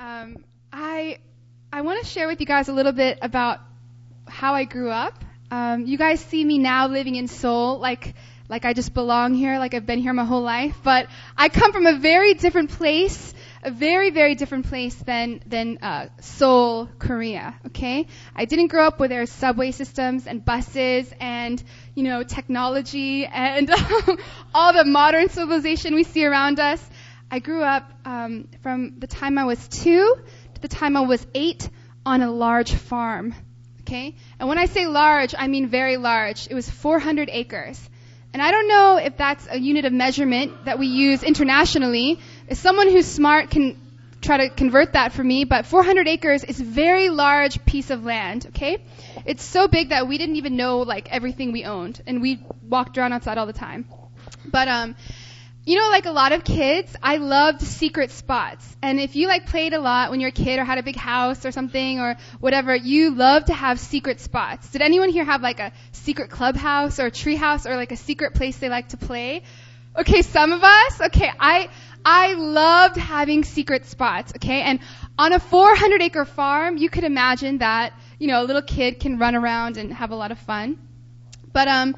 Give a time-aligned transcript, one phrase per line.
[0.00, 1.18] Um, I
[1.70, 3.60] I want to share with you guys a little bit about
[4.26, 5.22] how I grew up.
[5.50, 8.14] Um, you guys see me now living in Seoul, like
[8.48, 10.74] like I just belong here, like I've been here my whole life.
[10.82, 15.76] But I come from a very different place, a very very different place than than
[15.82, 17.56] uh, Seoul, Korea.
[17.66, 21.62] Okay, I didn't grow up where there's subway systems and buses and
[21.94, 23.70] you know technology and
[24.54, 26.82] all the modern civilization we see around us.
[27.30, 30.16] I grew up um, from the time I was two
[30.54, 31.68] to the time I was eight
[32.04, 33.34] on a large farm.
[33.82, 34.16] Okay?
[34.38, 36.48] And when I say large, I mean very large.
[36.50, 37.88] It was 400 acres.
[38.32, 42.18] And I don't know if that's a unit of measurement that we use internationally.
[42.48, 43.80] If someone who's smart can
[44.20, 48.04] try to convert that for me, but 400 acres is a very large piece of
[48.04, 48.84] land, okay?
[49.24, 52.98] It's so big that we didn't even know like everything we owned and we walked
[52.98, 53.86] around outside all the time.
[54.44, 54.96] But um
[55.64, 58.76] you know, like a lot of kids, I loved secret spots.
[58.82, 60.82] And if you like played a lot when you were a kid or had a
[60.82, 64.70] big house or something or whatever, you love to have secret spots.
[64.70, 68.34] Did anyone here have like a secret clubhouse or a treehouse or like a secret
[68.34, 69.42] place they like to play?
[69.98, 71.00] Okay, some of us.
[71.00, 71.68] Okay, I
[72.04, 74.32] I loved having secret spots.
[74.36, 74.80] Okay, and
[75.18, 79.18] on a 400 acre farm, you could imagine that you know a little kid can
[79.18, 80.78] run around and have a lot of fun.
[81.52, 81.96] But um,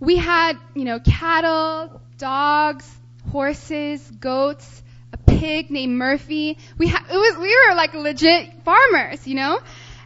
[0.00, 2.90] we had you know cattle, dogs,
[3.30, 6.58] horses, goats, a pig named Murphy.
[6.78, 9.60] We ha- it was we were like legit farmers, you know.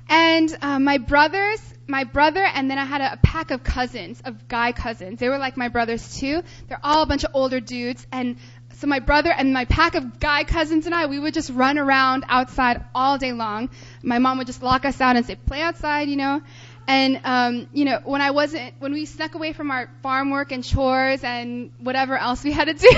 [0.09, 4.20] And uh, my brothers, my brother, and then I had a, a pack of cousins,
[4.25, 5.20] of guy cousins.
[5.20, 6.42] They were like my brothers too.
[6.69, 8.37] They're all a bunch of older dudes, and
[8.78, 11.78] so my brother and my pack of guy cousins and I, we would just run
[11.78, 13.70] around outside all day long.
[14.03, 16.43] My mom would just lock us out and say, "Play outside," you know.
[16.89, 20.53] And um, you know, when I wasn't, when we snuck away from our farm work
[20.53, 22.91] and chores and whatever else we had to do,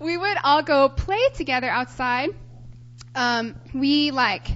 [0.00, 2.28] we would all go play together outside.
[3.14, 4.46] Um, we like,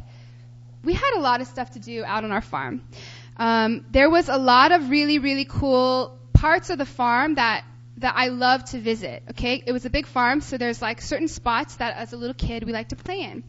[0.85, 2.83] we had a lot of stuff to do out on our farm.
[3.39, 7.65] Um, there was a lot of really, really cool parts of the farm that
[7.97, 9.23] that I loved to visit.
[9.31, 12.35] Okay, it was a big farm, so there's like certain spots that as a little
[12.35, 13.43] kid we like to play in.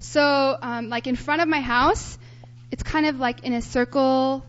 [0.00, 2.18] So, um, like in front of my house,
[2.72, 4.44] it's kind of like in a circle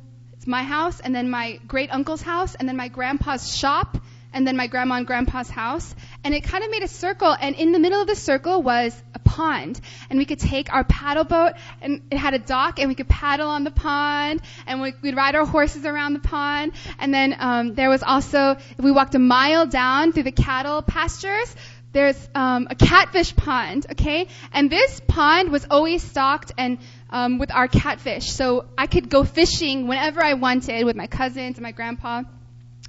[0.47, 3.97] my house, and then my great uncle's house, and then my grandpa's shop,
[4.34, 5.96] and then my grandma and grandpa's house.
[6.24, 8.96] And it kind of made a circle, and in the middle of the circle was
[9.13, 9.80] a pond.
[10.09, 13.09] And we could take our paddle boat, and it had a dock, and we could
[13.09, 16.74] paddle on the pond, and we, would ride our horses around the pond.
[17.00, 20.81] And then um, there was also, if we walked a mile down through the cattle
[20.81, 21.56] pastures,
[21.94, 24.28] there's um, a catfish pond, okay?
[24.53, 26.78] And this pond was always stocked and
[27.09, 31.57] um, with our catfish, so I could go fishing whenever I wanted with my cousins
[31.57, 32.23] and my grandpa.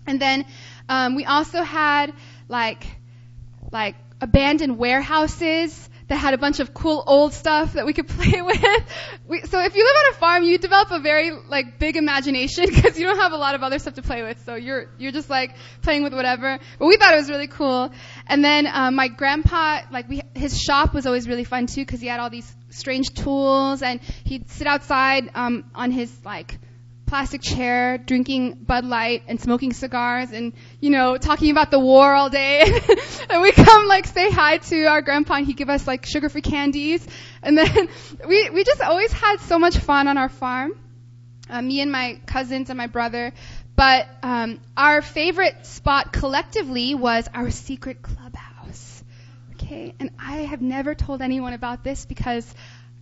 [0.07, 0.47] And then
[0.89, 2.13] um, we also had
[2.49, 2.85] like
[3.71, 8.41] like abandoned warehouses that had a bunch of cool old stuff that we could play
[8.41, 8.65] with.
[9.27, 12.67] We, so if you live on a farm, you develop a very like big imagination
[12.75, 14.43] because you don't have a lot of other stuff to play with.
[14.45, 16.59] So you're you're just like playing with whatever.
[16.79, 17.93] But we thought it was really cool.
[18.27, 22.01] And then um, my grandpa, like we, his shop was always really fun too because
[22.01, 26.59] he had all these strange tools and he'd sit outside um, on his like
[27.09, 32.15] plastic chair drinking Bud Light and smoking cigars and, you know, talking about the war
[32.15, 32.61] all day.
[33.31, 36.29] and we come like say hi to our grandpa and he'd give us like sugar
[36.29, 37.07] free candies.
[37.43, 37.89] And then
[38.29, 40.79] we, we just always had so much fun on our farm.
[41.51, 43.33] Uh, me and my cousins and my brother.
[43.75, 48.28] But um, our favorite spot collectively was our secret clubhouse.
[49.69, 49.95] Okay?
[50.01, 52.55] And I have never told anyone about this because,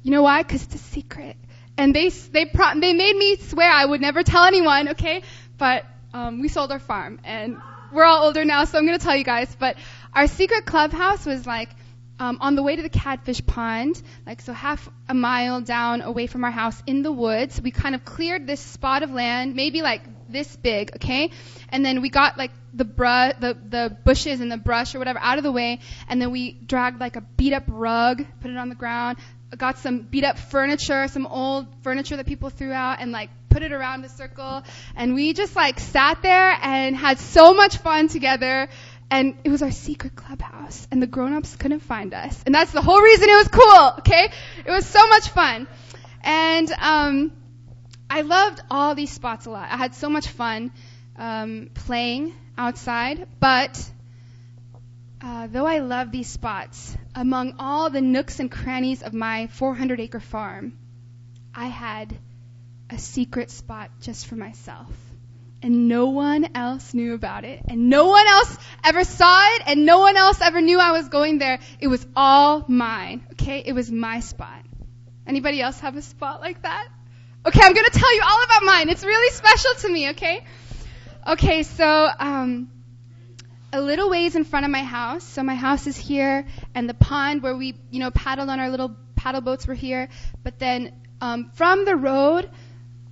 [0.03, 0.43] you know why?
[0.43, 1.37] Because it's a secret
[1.79, 5.23] and they they pro- they made me swear I would never tell anyone, okay?
[5.59, 7.57] But um, we sold our farm, and
[7.93, 9.55] we're all older now, so I'm gonna tell you guys.
[9.59, 9.77] But
[10.15, 11.69] our secret clubhouse was like
[12.19, 16.27] um, on the way to the catfish pond, like so half a mile down away
[16.27, 17.61] from our house in the woods.
[17.61, 21.31] We kind of cleared this spot of land, maybe like this big, okay?
[21.69, 25.19] And then we got like the brush, the the bushes and the brush or whatever
[25.21, 28.57] out of the way, and then we dragged like a beat up rug, put it
[28.57, 29.19] on the ground,
[29.57, 33.63] got some beat up furniture, some old furniture that people threw out, and like put
[33.63, 34.63] it around the circle.
[34.95, 38.69] And we just like sat there and had so much fun together.
[39.09, 42.43] And it was our secret clubhouse, and the grown-ups couldn't find us.
[42.45, 43.93] And that's the whole reason it was cool.
[44.01, 44.33] Okay,
[44.65, 45.69] it was so much fun,
[46.25, 47.33] and um,
[48.11, 49.69] I loved all these spots a lot.
[49.71, 50.73] I had so much fun
[51.19, 53.91] um, playing outside, but
[55.23, 60.01] uh, though I love these spots, among all the nooks and crannies of my 400
[60.01, 60.79] acre farm,
[61.55, 62.17] I had
[62.91, 64.91] a secret spot just for myself.
[65.63, 67.61] and no one else knew about it.
[67.69, 71.09] And no one else ever saw it and no one else ever knew I was
[71.09, 71.59] going there.
[71.81, 73.27] It was all mine.
[73.33, 73.63] Okay?
[73.65, 74.63] It was my spot.
[75.27, 76.87] Anybody else have a spot like that?
[77.47, 78.89] Okay, I'm gonna tell you all about mine.
[78.91, 80.45] It's really special to me, okay?
[81.27, 82.71] Okay, so, um,
[83.73, 85.25] a little ways in front of my house.
[85.25, 88.71] So my house is here, and the pond where we, you know, paddled on our
[88.71, 90.09] little paddle boats were here.
[90.45, 92.49] But then um, from the road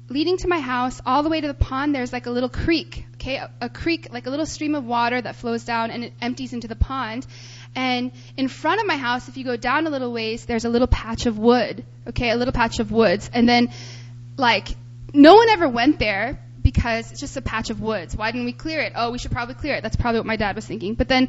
[0.09, 3.05] leading to my house all the way to the pond, there's like a little creek.
[3.15, 6.13] Okay, a, a creek, like a little stream of water that flows down and it
[6.21, 7.27] empties into the pond.
[7.75, 10.69] And in front of my house, if you go down a little ways, there's a
[10.69, 11.85] little patch of wood.
[12.07, 13.29] Okay, a little patch of woods.
[13.33, 13.73] And then,
[14.37, 14.69] like,
[15.13, 18.17] no one ever went there because it's just a patch of woods.
[18.17, 18.95] Why didn't we clear it?
[18.97, 19.83] Oh, we should probably clear it.
[19.83, 20.95] That's probably what my dad was thinking.
[20.95, 21.29] But then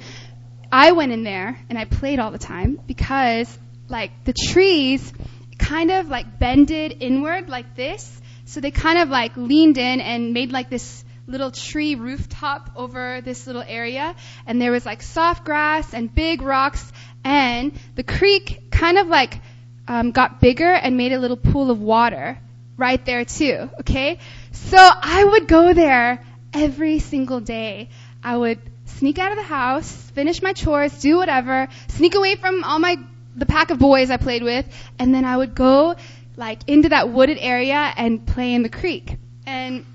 [0.71, 5.13] I went in there and I played all the time because like the trees
[5.59, 8.21] kind of like bended inward like this.
[8.45, 13.21] So they kind of like leaned in and made like this little tree rooftop over
[13.21, 14.15] this little area.
[14.47, 16.91] And there was like soft grass and big rocks.
[17.23, 19.39] And the creek kind of like
[19.87, 22.39] um, got bigger and made a little pool of water
[22.77, 23.69] right there too.
[23.81, 24.19] Okay?
[24.55, 26.23] So I would go there
[26.53, 27.89] every single day.
[28.23, 32.63] I would sneak out of the house, finish my chores, do whatever, sneak away from
[32.63, 32.97] all my
[33.35, 34.65] the pack of boys I played with,
[34.97, 35.95] and then I would go
[36.37, 39.17] like into that wooded area and play in the creek.
[39.45, 39.85] And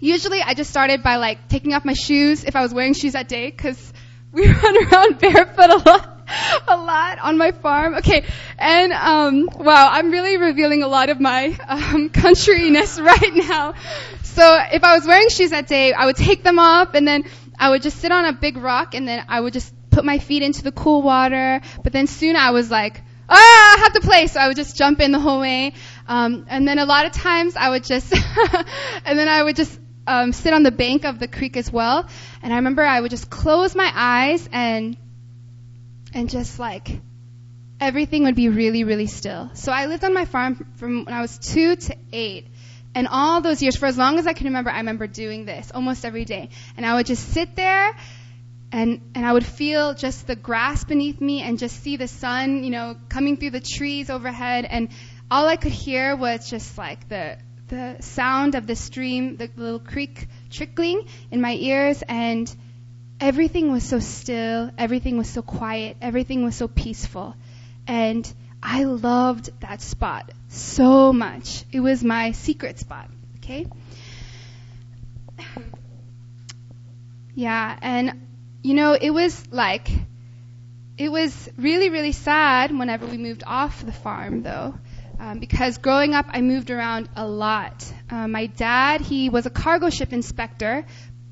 [0.00, 3.12] usually I just started by like taking off my shoes if I was wearing shoes
[3.12, 3.92] that day because
[4.32, 6.17] we run around barefoot a lot.
[6.68, 7.94] A lot on my farm.
[7.96, 8.24] Okay,
[8.58, 13.74] and um, wow, I'm really revealing a lot of my um, countryness right now.
[14.22, 17.24] So if I was wearing shoes that day, I would take them off, and then
[17.58, 20.18] I would just sit on a big rock, and then I would just put my
[20.18, 21.60] feet into the cool water.
[21.82, 24.26] But then soon I was like, ah, I have to play.
[24.26, 25.72] So I would just jump in the whole way.
[26.06, 28.12] Um, and then a lot of times I would just,
[29.04, 32.08] and then I would just um, sit on the bank of the creek as well.
[32.42, 34.96] And I remember I would just close my eyes and,
[36.12, 37.00] and just like,
[37.80, 39.50] everything would be really, really still.
[39.54, 42.48] So I lived on my farm from when I was two to eight.
[42.94, 45.70] And all those years, for as long as I can remember, I remember doing this
[45.72, 46.48] almost every day.
[46.76, 47.94] And I would just sit there
[48.72, 52.64] and and I would feel just the grass beneath me and just see the sun,
[52.64, 54.88] you know, coming through the trees overhead and
[55.30, 57.38] all I could hear was just like the
[57.68, 62.54] the sound of the stream, the little creek trickling in my ears and
[63.20, 67.34] everything was so still, everything was so quiet, everything was so peaceful.
[67.86, 68.30] And
[68.62, 71.64] I loved that spot so much.
[71.72, 73.66] It was my secret spot, okay?
[77.34, 78.26] yeah, and
[78.62, 79.88] you know, it was like,
[80.96, 84.74] it was really, really sad whenever we moved off the farm, though.
[85.20, 87.92] Um, because growing up, I moved around a lot.
[88.08, 90.86] Uh, my dad, he was a cargo ship inspector,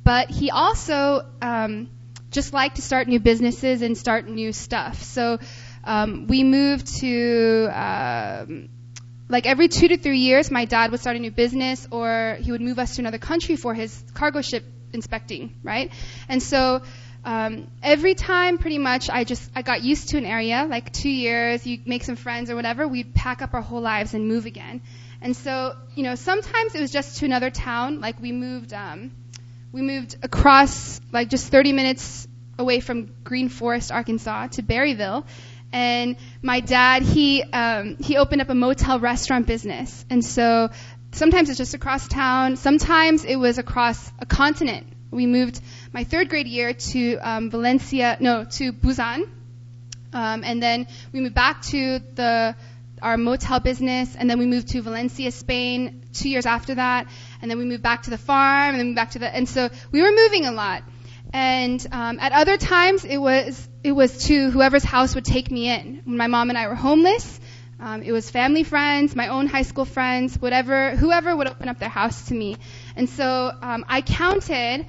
[0.07, 1.91] but he also um,
[2.31, 5.03] just liked to start new businesses and start new stuff.
[5.03, 5.41] So
[5.83, 8.69] um, we moved to um,
[9.29, 12.53] like every two to three years, my dad would start a new business, or he
[12.53, 15.91] would move us to another country for his cargo ship inspecting, right?
[16.29, 16.83] And so
[17.25, 21.11] um, every time pretty much I just I got used to an area like two
[21.11, 24.47] years you make some friends or whatever we'd pack up our whole lives and move
[24.47, 24.81] again
[25.21, 29.11] and so you know sometimes it was just to another town like we moved um,
[29.77, 32.27] we moved across like just 30 minutes
[32.59, 35.27] away from Green Forest Arkansas to Berryville.
[35.71, 40.07] And my dad he um, he opened up a motel restaurant business.
[40.09, 40.71] And so
[41.13, 42.57] sometimes it's just across town.
[42.57, 44.87] Sometimes it was across a continent.
[45.11, 45.61] We moved
[45.93, 49.29] my third grade year to um, Valencia, no, to Busan,
[50.15, 52.57] um, and then we moved back to the
[53.03, 57.09] our motel business, and then we moved to Valencia, Spain, two years after that,
[57.41, 59.69] and then we moved back to the farm, and then back to the, and so
[59.91, 60.83] we were moving a lot.
[61.33, 65.71] And um, at other times, it was it was to whoever's house would take me
[65.71, 66.03] in.
[66.05, 67.41] When my mom and I were homeless,
[67.79, 71.79] um, it was family friends, my own high school friends, whatever, whoever would open up
[71.79, 72.57] their house to me.
[72.97, 74.87] And so um, I counted,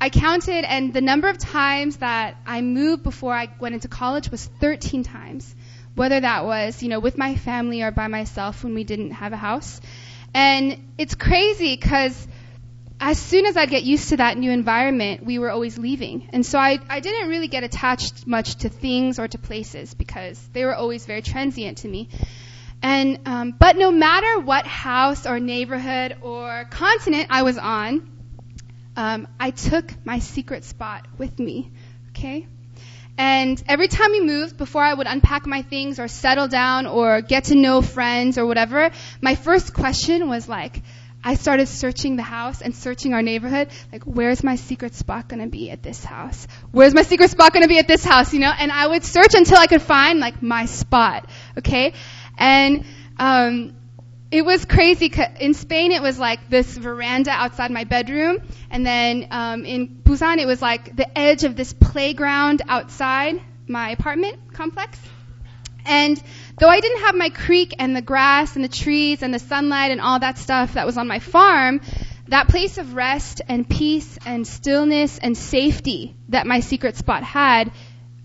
[0.00, 4.30] I counted, and the number of times that I moved before I went into college
[4.30, 5.54] was 13 times.
[5.94, 9.32] Whether that was, you know, with my family or by myself when we didn't have
[9.32, 9.80] a house.
[10.34, 12.28] And it's crazy because
[13.00, 16.28] as soon as I'd get used to that new environment, we were always leaving.
[16.32, 20.40] And so I, I didn't really get attached much to things or to places because
[20.52, 22.08] they were always very transient to me.
[22.80, 28.08] And, um, but no matter what house or neighborhood or continent I was on,
[28.96, 31.70] um, I took my secret spot with me.
[32.10, 32.46] Okay?
[33.18, 37.20] And every time we moved, before I would unpack my things or settle down or
[37.20, 38.90] get to know friends or whatever,
[39.20, 40.82] my first question was like,
[41.24, 43.68] I started searching the house and searching our neighborhood.
[43.92, 46.48] Like, where's my secret spot gonna be at this house?
[46.72, 48.32] Where's my secret spot gonna be at this house?
[48.34, 51.28] You know, and I would search until I could find like my spot.
[51.58, 51.92] Okay,
[52.36, 52.84] and
[53.18, 53.76] um,
[54.32, 55.12] it was crazy.
[55.38, 58.38] In Spain, it was like this veranda outside my bedroom,
[58.70, 63.90] and then um, in Busan, it was like the edge of this playground outside my
[63.90, 64.98] apartment complex.
[65.84, 66.20] And
[66.58, 69.90] though I didn't have my creek and the grass and the trees and the sunlight
[69.90, 71.82] and all that stuff that was on my farm,
[72.28, 77.70] that place of rest and peace and stillness and safety that my secret spot had,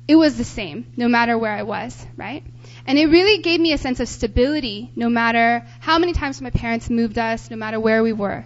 [0.07, 2.45] it was the same no matter where I was, right?
[2.87, 6.49] And it really gave me a sense of stability no matter how many times my
[6.49, 8.45] parents moved us, no matter where we were.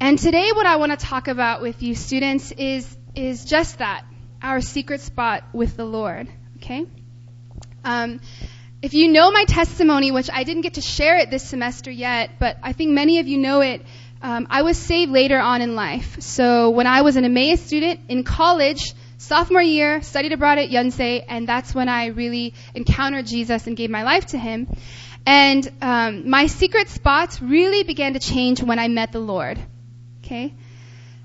[0.00, 4.04] And today what I want to talk about with you students is is just that,
[4.42, 6.28] our secret spot with the Lord,
[6.58, 6.86] okay?
[7.84, 8.20] Um,
[8.80, 12.38] if you know my testimony, which I didn't get to share it this semester yet,
[12.38, 13.82] but I think many of you know it,
[14.22, 16.20] um, I was saved later on in life.
[16.20, 21.24] So when I was an Emmaus student in college, sophomore year, studied abroad at Yonsei,
[21.28, 24.66] and that's when I really encountered Jesus and gave my life to Him.
[25.26, 29.58] And um, my secret spots really began to change when I met the Lord.
[30.24, 30.54] Okay?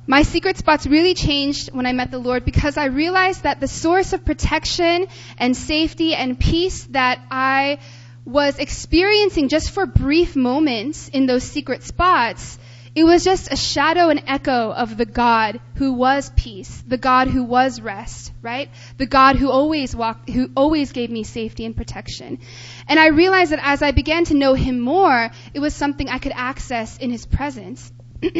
[0.05, 3.69] My secret spots really changed when I met the Lord because I realized that the
[3.69, 5.07] source of protection
[5.37, 7.79] and safety and peace that I
[8.25, 12.57] was experiencing just for brief moments in those secret spots,
[12.95, 17.27] it was just a shadow and echo of the God who was peace, the God
[17.27, 18.69] who was rest, right?
[18.97, 22.39] The God who always walked, who always gave me safety and protection.
[22.87, 26.19] And I realized that as I began to know Him more, it was something I
[26.19, 27.91] could access in His presence.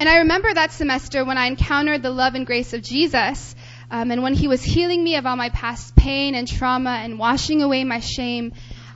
[0.00, 3.54] And I remember that semester when I encountered the love and grace of Jesus,
[3.90, 7.16] um, and when He was healing me of all my past pain and trauma and
[7.18, 8.54] washing away my shame.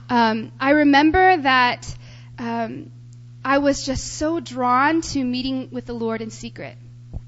[0.09, 1.95] Um, I remember that
[2.37, 2.91] um,
[3.43, 6.75] I was just so drawn to meeting with the Lord in secret.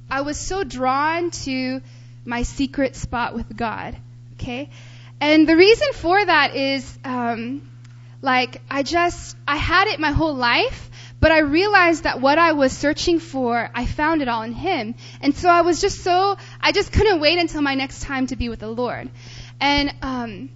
[0.09, 1.81] I was so drawn to
[2.25, 3.95] my secret spot with God.
[4.33, 4.69] Okay,
[5.19, 7.69] and the reason for that is, um,
[8.21, 10.89] like, I just I had it my whole life
[11.21, 14.95] but I realized that what I was searching for, I found it all in Him.
[15.21, 18.35] And so I was just so, I just couldn't wait until my next time to
[18.35, 19.07] be with the Lord.
[19.59, 20.49] And, um,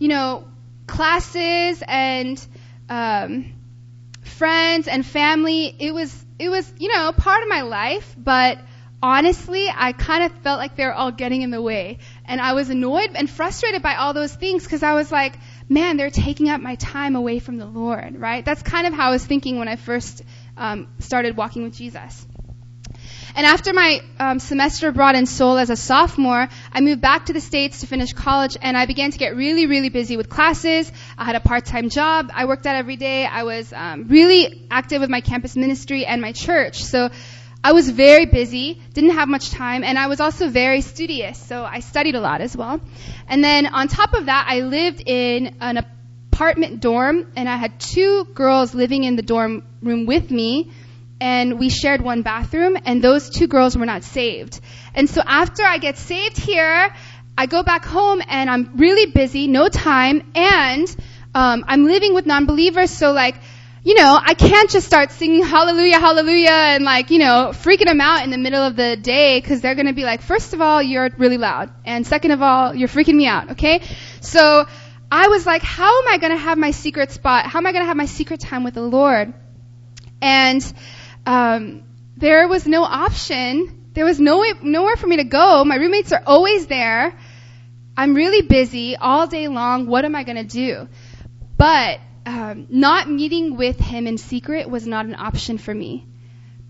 [0.00, 0.48] you know,
[0.88, 2.44] classes and,
[2.88, 3.52] um,
[4.28, 8.58] friends and family, it was, it was, you know, part of my life, but
[9.02, 11.98] honestly, I kind of felt like they were all getting in the way.
[12.24, 15.96] And I was annoyed and frustrated by all those things because I was like, man,
[15.96, 18.44] they're taking up my time away from the Lord, right?
[18.44, 20.22] That's kind of how I was thinking when I first
[20.56, 22.26] um, started walking with Jesus.
[23.38, 27.32] And after my um, semester abroad in Seoul as a sophomore, I moved back to
[27.32, 30.90] the States to finish college and I began to get really, really busy with classes.
[31.16, 33.26] I had a part-time job I worked out every day.
[33.26, 36.82] I was um, really active with my campus ministry and my church.
[36.82, 37.10] So
[37.62, 41.62] I was very busy, didn't have much time, and I was also very studious, so
[41.62, 42.80] I studied a lot as well.
[43.28, 45.86] And then on top of that, I lived in an
[46.32, 50.72] apartment dorm, and I had two girls living in the dorm room with me,
[51.20, 54.60] and we shared one bathroom, and those two girls were not saved.
[54.94, 56.94] And so after I get saved here,
[57.36, 60.96] I go back home, and I'm really busy, no time, and
[61.34, 63.36] um, I'm living with non-believers, so like
[63.84, 68.02] you know, I can't just start singing hallelujah, hallelujah, and like, you know, freaking them
[68.02, 70.82] out in the middle of the day because they're to be like, first of all,
[70.82, 71.70] you're really loud.
[71.86, 73.80] And second of all, you're freaking me out, okay?
[74.20, 74.66] So
[75.10, 77.46] I was like, how am I to have my secret spot?
[77.46, 79.32] How am I to have my secret time with the Lord?
[80.20, 80.60] And,
[81.28, 81.82] um,
[82.16, 83.90] there was no option.
[83.92, 85.62] There was no way, nowhere for me to go.
[85.62, 87.18] My roommates are always there.
[87.96, 89.86] I'm really busy all day long.
[89.86, 90.88] What am I going to do?
[91.58, 96.06] But um, not meeting with him in secret was not an option for me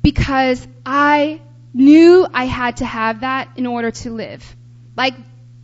[0.02, 1.40] because I
[1.72, 4.56] knew I had to have that in order to live.
[4.96, 5.14] Like,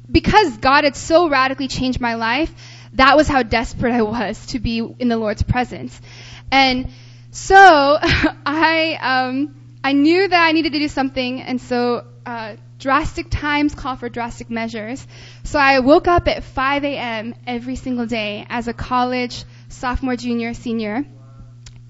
[0.09, 2.55] because God had so radically changed my life,
[2.93, 6.01] that was how desperate I was to be in the Lord's presence.
[6.53, 6.91] And
[7.35, 7.99] so
[8.47, 13.75] I um, I knew that I needed to do something, and so uh, drastic times
[13.75, 15.05] call for drastic measures.
[15.43, 17.35] So I woke up at 5 a.m.
[17.45, 21.05] every single day as a college sophomore, junior, senior,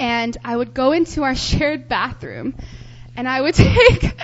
[0.00, 2.54] and I would go into our shared bathroom
[3.14, 4.16] and I would take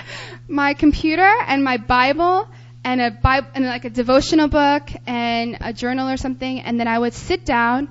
[0.47, 2.49] my computer and my Bible
[2.83, 6.87] and a Bible and like a devotional book and a journal or something and then
[6.87, 7.89] I would sit down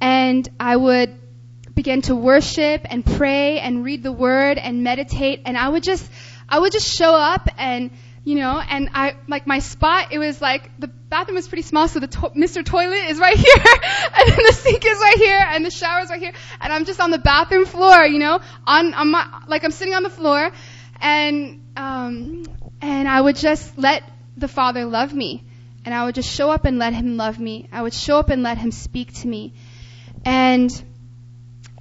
[0.00, 1.17] and I would
[1.78, 6.04] begin to worship and pray and read the word and meditate and I would just
[6.48, 7.90] I would just show up and
[8.24, 11.88] you know and I like my spot it was like the bathroom was pretty small,
[11.88, 12.64] so the to- Mr.
[12.64, 13.64] Toilet is right here,
[14.18, 16.84] and then the sink is right here, and the shower is right here, and I'm
[16.84, 20.10] just on the bathroom floor, you know, on, on my, like I'm sitting on the
[20.10, 20.50] floor,
[21.00, 22.44] and, um,
[22.80, 24.02] and I would just let
[24.36, 25.44] the Father love me,
[25.84, 27.68] and I would just show up and let Him love me.
[27.72, 29.54] I would show up and let Him speak to me,
[30.24, 30.70] and,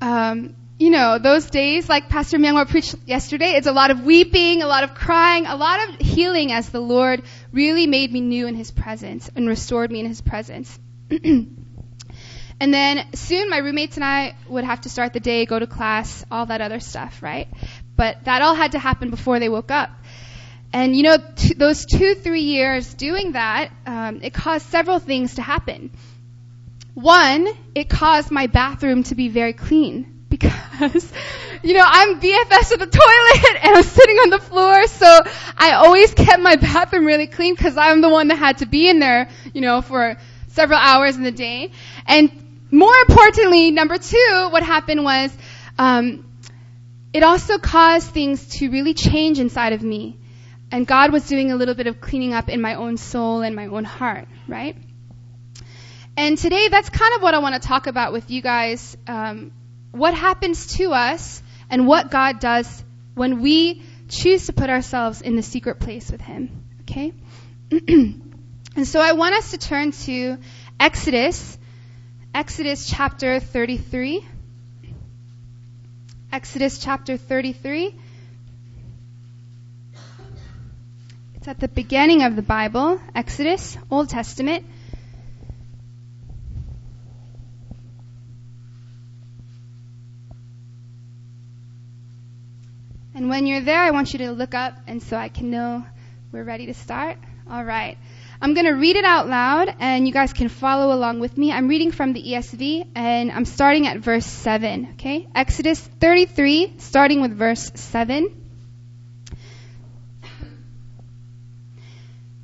[0.02, 4.62] um, you know, those days, like Pastor Myungwa preached yesterday, it's a lot of weeping,
[4.62, 8.46] a lot of crying, a lot of healing as the Lord really made me new
[8.48, 10.78] in His presence and restored me in His presence.
[11.10, 11.58] and
[12.60, 16.24] then soon my roommates and I would have to start the day, go to class,
[16.30, 17.48] all that other stuff, right?
[17.96, 19.90] But that all had to happen before they woke up.
[20.74, 25.36] And you know, t- those two, three years doing that, um, it caused several things
[25.36, 25.90] to happen.
[26.98, 31.14] One, it caused my bathroom to be very clean because,
[31.64, 35.20] you know, I'm BFS of the toilet and I'm sitting on the floor, so
[35.56, 38.90] I always kept my bathroom really clean because I'm the one that had to be
[38.90, 41.70] in there, you know, for several hours in the day.
[42.08, 45.32] And more importantly, number two, what happened was,
[45.78, 46.26] um,
[47.14, 50.18] it also caused things to really change inside of me.
[50.72, 53.56] And God was doing a little bit of cleaning up in my own soul and
[53.56, 54.76] my own heart, right?
[56.18, 58.98] And today, that's kind of what I want to talk about with you guys.
[59.06, 59.52] Um,
[59.92, 62.84] what happens to us and what God does
[63.14, 66.64] when we choose to put ourselves in the secret place with Him.
[66.82, 67.14] Okay?
[67.72, 70.40] and so I want us to turn to
[70.80, 71.56] Exodus,
[72.34, 74.26] Exodus chapter 33.
[76.32, 77.94] Exodus chapter 33.
[81.36, 84.66] It's at the beginning of the Bible, Exodus, Old Testament.
[93.28, 95.86] And when you're there, I want you to look up and so I can know
[96.32, 97.18] we're ready to start.
[97.52, 97.98] All right.
[98.42, 101.52] I'm going to read it out loud and you guys can follow along with me.
[101.52, 105.28] I'm reading from the ESV and I'm starting at verse 7, okay?
[105.36, 108.46] Exodus 33, starting with verse 7.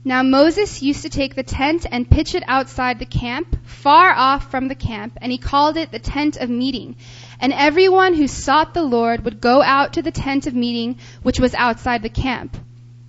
[0.04, 4.52] Now Moses used to take the tent and pitch it outside the camp, far off
[4.52, 6.98] from the camp, and he called it the tent of meeting.
[7.40, 11.40] And everyone who sought the Lord would go out to the tent of meeting, which
[11.40, 12.58] was outside the camp.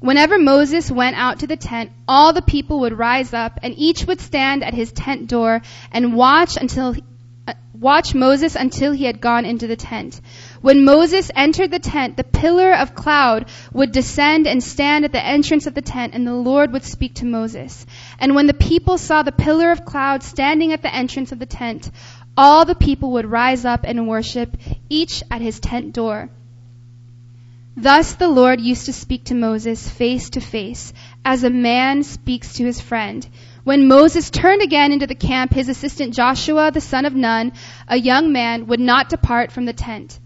[0.00, 4.04] Whenever Moses went out to the tent, all the people would rise up, and each
[4.04, 6.94] would stand at his tent door and watch until
[7.48, 10.20] uh, watch Moses until he had gone into the tent.
[10.60, 15.24] When Moses entered the tent, the pillar of cloud would descend and stand at the
[15.24, 17.86] entrance of the tent, and the Lord would speak to Moses.
[18.18, 21.46] And when the people saw the pillar of cloud standing at the entrance of the
[21.46, 21.90] tent,
[22.36, 24.56] all the people would rise up and worship,
[24.88, 26.30] each at his tent door.
[27.76, 30.92] Thus the Lord used to speak to Moses face to face,
[31.24, 33.26] as a man speaks to his friend.
[33.64, 37.52] When Moses turned again into the camp, his assistant Joshua, the son of Nun,
[37.88, 40.18] a young man, would not depart from the tent.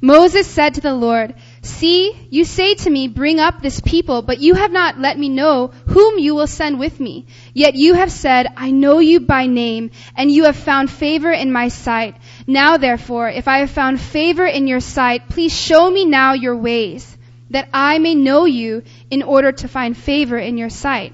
[0.00, 4.38] Moses said to the Lord, See, you say to me, bring up this people, but
[4.38, 7.26] you have not let me know whom you will send with me.
[7.52, 11.50] Yet you have said, I know you by name, and you have found favor in
[11.50, 12.16] my sight.
[12.46, 16.56] Now therefore, if I have found favor in your sight, please show me now your
[16.56, 17.16] ways,
[17.50, 21.12] that I may know you in order to find favor in your sight.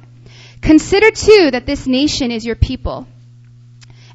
[0.61, 3.07] Consider too that this nation is your people.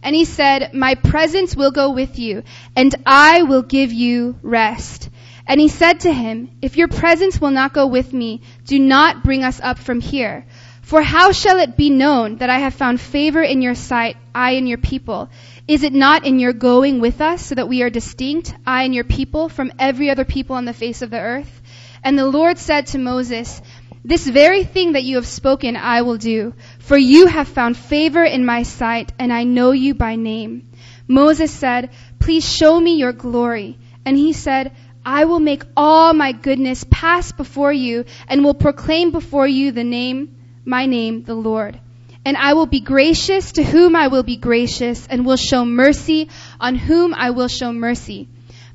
[0.01, 2.43] And he said, My presence will go with you,
[2.75, 5.09] and I will give you rest.
[5.49, 9.23] And he said to him, If your presence will not go with me, do not
[9.23, 10.45] bring us up from here.
[10.83, 14.51] For how shall it be known that I have found favor in your sight, I
[14.51, 15.27] and your people?
[15.67, 18.93] Is it not in your going with us, so that we are distinct, I and
[18.93, 21.61] your people, from every other people on the face of the earth?
[22.03, 23.59] And the Lord said to Moses,
[24.05, 28.23] this very thing that you have spoken I will do, for you have found favor
[28.23, 30.69] in my sight, and I know you by name.
[31.07, 33.79] Moses said, Please show me your glory.
[34.05, 34.71] And he said,
[35.11, 39.83] I will make all my goodness pass before you, and will proclaim before you the
[39.83, 41.79] name, my name, the Lord.
[42.23, 46.29] And I will be gracious to whom I will be gracious, and will show mercy
[46.59, 48.27] on whom I will show mercy.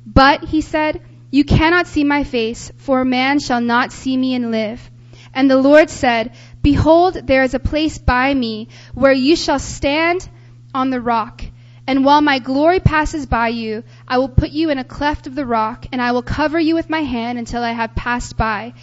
[0.05, 4.35] But, he said, you cannot see my face, for a man shall not see me
[4.35, 4.91] and live.
[5.33, 10.27] And the Lord said, Behold, there is a place by me where you shall stand
[10.73, 11.45] on the rock.
[11.87, 15.35] And while my glory passes by you, I will put you in a cleft of
[15.35, 18.73] the rock, and I will cover you with my hand until I have passed by.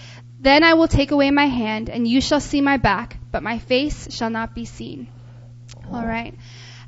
[0.41, 3.59] Then I will take away my hand, and you shall see my back, but my
[3.59, 5.09] face shall not be seen.
[5.91, 6.35] All right.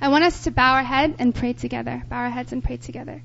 [0.00, 2.02] I want us to bow our head and pray together.
[2.08, 3.22] Bow our heads and pray together.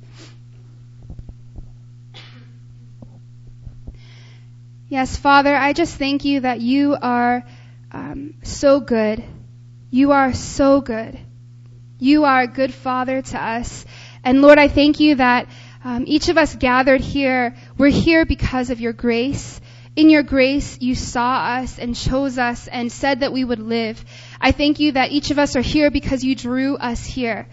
[4.88, 7.43] Yes, Father, I just thank you that you are
[7.91, 9.23] um, so good.
[9.91, 11.19] You are so good.
[11.99, 13.85] You are a good father to us.
[14.23, 15.47] And Lord, I thank you that
[15.83, 19.59] um, each of us gathered here, we're here because of your grace.
[19.95, 24.03] In your grace, you saw us and chose us and said that we would live.
[24.39, 27.47] I thank you that each of us are here because you drew us here.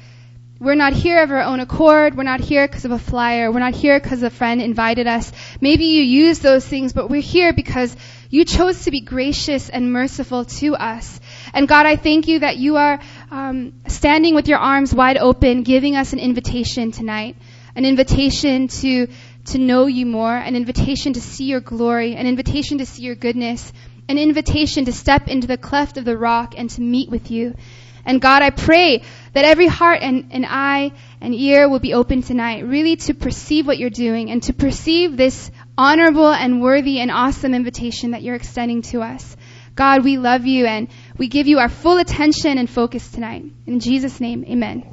[0.58, 2.16] We're not here of our own accord.
[2.16, 3.52] We're not here because of a flyer.
[3.52, 5.30] We're not here because a friend invited us.
[5.60, 7.94] Maybe you use those things, but we're here because
[8.30, 11.20] you chose to be gracious and merciful to us.
[11.56, 15.62] And God, I thank you that you are um, standing with your arms wide open,
[15.62, 17.34] giving us an invitation tonight,
[17.74, 19.06] an invitation to
[19.46, 23.14] to know you more, an invitation to see your glory, an invitation to see your
[23.14, 23.72] goodness,
[24.06, 27.54] an invitation to step into the cleft of the rock and to meet with you.
[28.04, 30.92] And God, I pray that every heart and, and eye
[31.22, 35.16] and ear will be open tonight, really to perceive what you're doing and to perceive
[35.16, 39.36] this honorable and worthy and awesome invitation that you're extending to us.
[39.76, 43.44] God, we love you and we give you our full attention and focus tonight.
[43.66, 44.90] In Jesus' name, amen.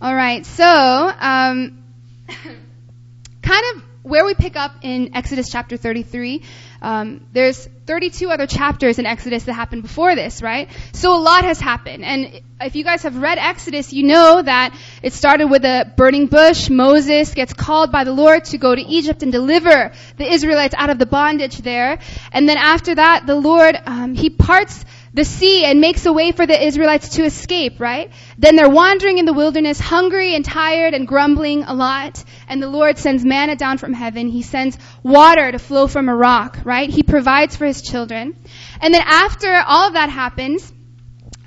[0.00, 1.82] All right, so um,
[3.42, 6.44] kind of where we pick up in Exodus chapter 33,
[6.80, 10.68] um, there's 32 other chapters in Exodus that happened before this, right?
[10.92, 12.04] So a lot has happened.
[12.04, 16.26] And if you guys have read Exodus, you know that it started with a burning
[16.26, 16.70] bush.
[16.70, 20.90] Moses gets called by the Lord to go to Egypt and deliver the Israelites out
[20.90, 21.98] of the bondage there.
[22.30, 24.84] And then after that, the Lord, um, he parts
[25.16, 28.12] the sea and makes a way for the Israelites to escape, right?
[28.36, 32.22] Then they're wandering in the wilderness, hungry and tired and grumbling a lot.
[32.46, 34.28] And the Lord sends manna down from heaven.
[34.28, 36.90] He sends water to flow from a rock, right?
[36.90, 38.36] He provides for his children.
[38.78, 40.70] And then after all of that happens,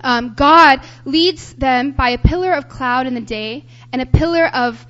[0.01, 4.47] um, God leads them by a pillar of cloud in the day and a pillar
[4.47, 4.83] of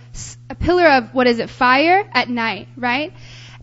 [0.49, 3.11] a pillar of what is it fire at night, right?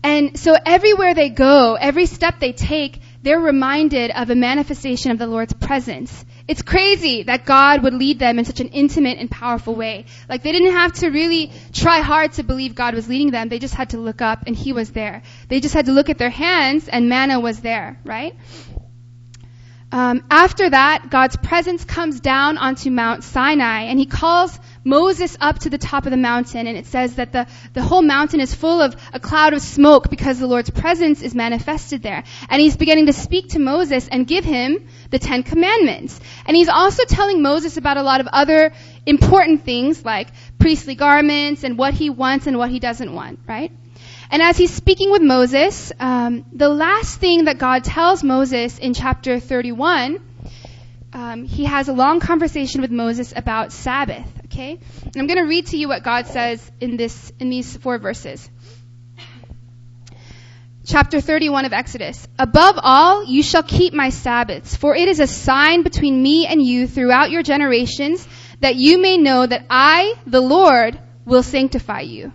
[0.03, 5.17] And so everywhere they go, every step they take, they're reminded of a manifestation of
[5.17, 6.23] the Lord's presence.
[6.47, 10.05] It's crazy that God would lead them in such an intimate and powerful way.
[10.29, 13.49] Like they didn't have to really try hard to believe God was leading them.
[13.49, 15.23] They just had to look up and He was there.
[15.49, 18.33] They just had to look at their hands and manna was there, right?
[19.91, 25.59] Um, after that, God's presence comes down onto Mount Sinai and He calls Moses up
[25.59, 28.55] to the top of the mountain, and it says that the, the whole mountain is
[28.55, 32.23] full of a cloud of smoke because the Lord's presence is manifested there.
[32.49, 36.17] And he's beginning to speak to Moses and give him the Ten Commandments.
[36.45, 38.71] And he's also telling Moses about a lot of other
[39.05, 43.73] important things like priestly garments and what he wants and what he doesn't want, right?
[44.31, 48.93] And as he's speaking with Moses, um, the last thing that God tells Moses in
[48.93, 50.23] chapter 31
[51.13, 54.36] um, he has a long conversation with Moses about Sabbath.
[54.51, 57.75] Okay, and I'm going to read to you what God says in this in these
[57.77, 58.49] four verses.
[60.85, 62.25] Chapter 31 of Exodus.
[62.39, 66.61] Above all, you shall keep my Sabbaths, for it is a sign between me and
[66.61, 68.25] you throughout your generations,
[68.61, 72.31] that you may know that I, the Lord, will sanctify you.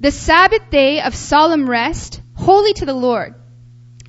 [0.00, 3.36] The Sabbath day of solemn rest, holy to the Lord.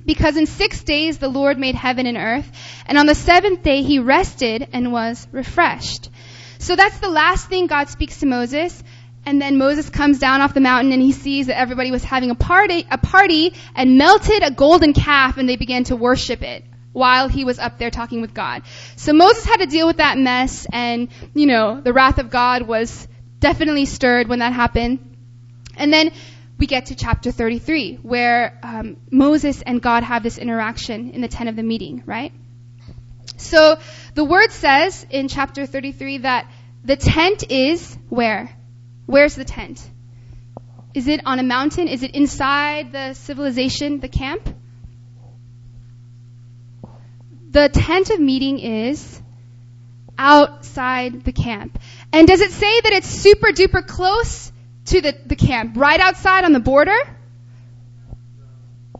[0.04, 2.52] Because in six days the Lord made heaven and earth,
[2.84, 6.10] and on the seventh day he rested and was refreshed.
[6.64, 8.82] So that's the last thing God speaks to Moses.
[9.26, 12.30] And then Moses comes down off the mountain and he sees that everybody was having
[12.30, 16.64] a party, a party and melted a golden calf and they began to worship it
[16.94, 18.62] while he was up there talking with God.
[18.96, 22.62] So Moses had to deal with that mess and, you know, the wrath of God
[22.62, 23.08] was
[23.40, 25.16] definitely stirred when that happened.
[25.76, 26.12] And then
[26.56, 31.28] we get to chapter 33, where um, Moses and God have this interaction in the
[31.28, 32.32] tent of the meeting, right?
[33.36, 33.78] So
[34.14, 36.50] the word says in chapter 33 that
[36.84, 38.54] the tent is where?
[39.06, 39.82] Where's the tent?
[40.94, 41.88] Is it on a mountain?
[41.88, 44.48] Is it inside the civilization, the camp?
[47.50, 49.20] The tent of meeting is
[50.16, 51.78] outside the camp.
[52.12, 54.52] And does it say that it's super duper close
[54.86, 56.96] to the, the camp, right outside on the border.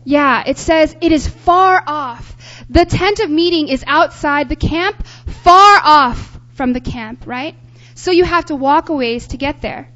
[0.05, 2.63] Yeah, it says it is far off.
[2.69, 7.55] The tent of meeting is outside the camp, far off from the camp, right?
[7.95, 9.89] So you have to walk a ways to get there.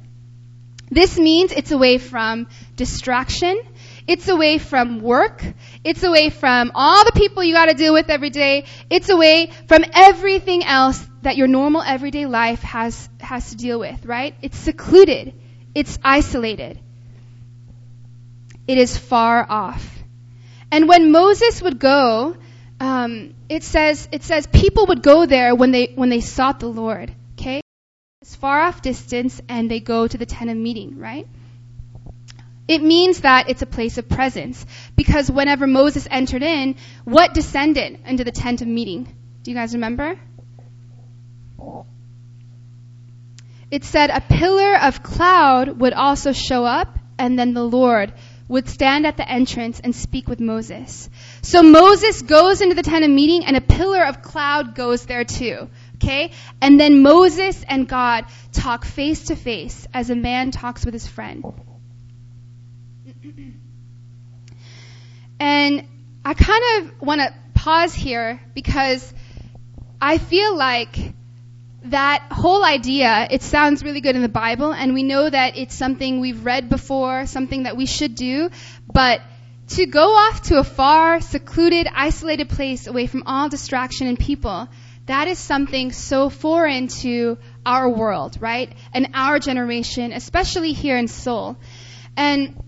[0.90, 3.62] This means it's away from distraction.
[4.08, 5.44] It's away from work.
[5.84, 8.64] It's away from all the people you gotta deal with every day.
[8.90, 14.04] It's away from everything else that your normal everyday life has, has to deal with,
[14.04, 14.34] right?
[14.42, 15.34] It's secluded.
[15.72, 16.80] It's isolated.
[18.66, 19.99] It is far off.
[20.72, 22.36] And when Moses would go,
[22.78, 26.68] um, it says it says people would go there when they when they sought the
[26.68, 27.12] Lord.
[27.34, 27.60] Okay,
[28.22, 30.98] it's far off distance, and they go to the tent of meeting.
[30.98, 31.26] Right.
[32.68, 37.98] It means that it's a place of presence because whenever Moses entered in, what descended
[38.06, 39.08] into the tent of meeting?
[39.42, 40.16] Do you guys remember?
[43.72, 48.12] It said a pillar of cloud would also show up, and then the Lord
[48.50, 51.08] would stand at the entrance and speak with Moses.
[51.40, 55.24] So Moses goes into the tent of meeting, and a pillar of cloud goes there
[55.24, 55.70] too.
[55.94, 56.32] Okay?
[56.60, 61.06] And then Moses and God talk face to face as a man talks with his
[61.06, 61.44] friend.
[65.38, 65.86] And
[66.24, 69.14] I kind of want to pause here because
[70.00, 71.14] I feel like
[71.84, 75.74] that whole idea, it sounds really good in the Bible, and we know that it's
[75.74, 78.50] something we've read before, something that we should do,
[78.92, 79.20] but
[79.68, 84.68] to go off to a far, secluded, isolated place away from all distraction and people,
[85.06, 88.72] that is something so foreign to our world, right?
[88.92, 91.56] And our generation, especially here in Seoul.
[92.16, 92.62] And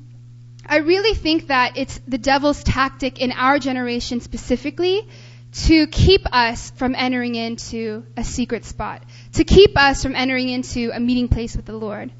[0.64, 5.08] I really think that it's the devil's tactic in our generation specifically
[5.52, 9.02] to keep us from entering into a secret spot,
[9.34, 12.10] to keep us from entering into a meeting place with the Lord.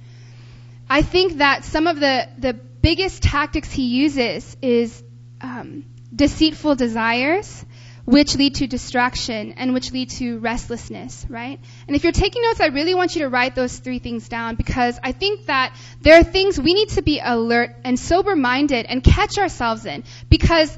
[0.89, 5.03] I think that some of the, the biggest tactics he uses is
[5.41, 7.65] um, deceitful desires,
[8.05, 11.59] which lead to distraction and which lead to restlessness, right?
[11.87, 14.57] And if you're taking notes, I really want you to write those three things down
[14.57, 18.87] because I think that there are things we need to be alert and sober minded
[18.87, 20.77] and catch ourselves in because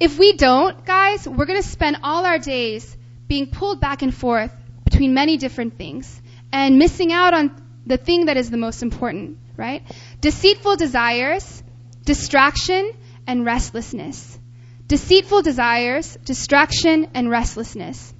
[0.00, 2.96] if we don't, guys, we're going to spend all our days
[3.28, 4.52] being pulled back and forth
[4.84, 6.20] between many different things
[6.52, 9.82] and missing out on the thing that is the most important, right?
[10.20, 11.62] Deceitful desires,
[12.04, 12.92] distraction,
[13.26, 14.38] and restlessness.
[14.86, 18.12] Deceitful desires, distraction, and restlessness.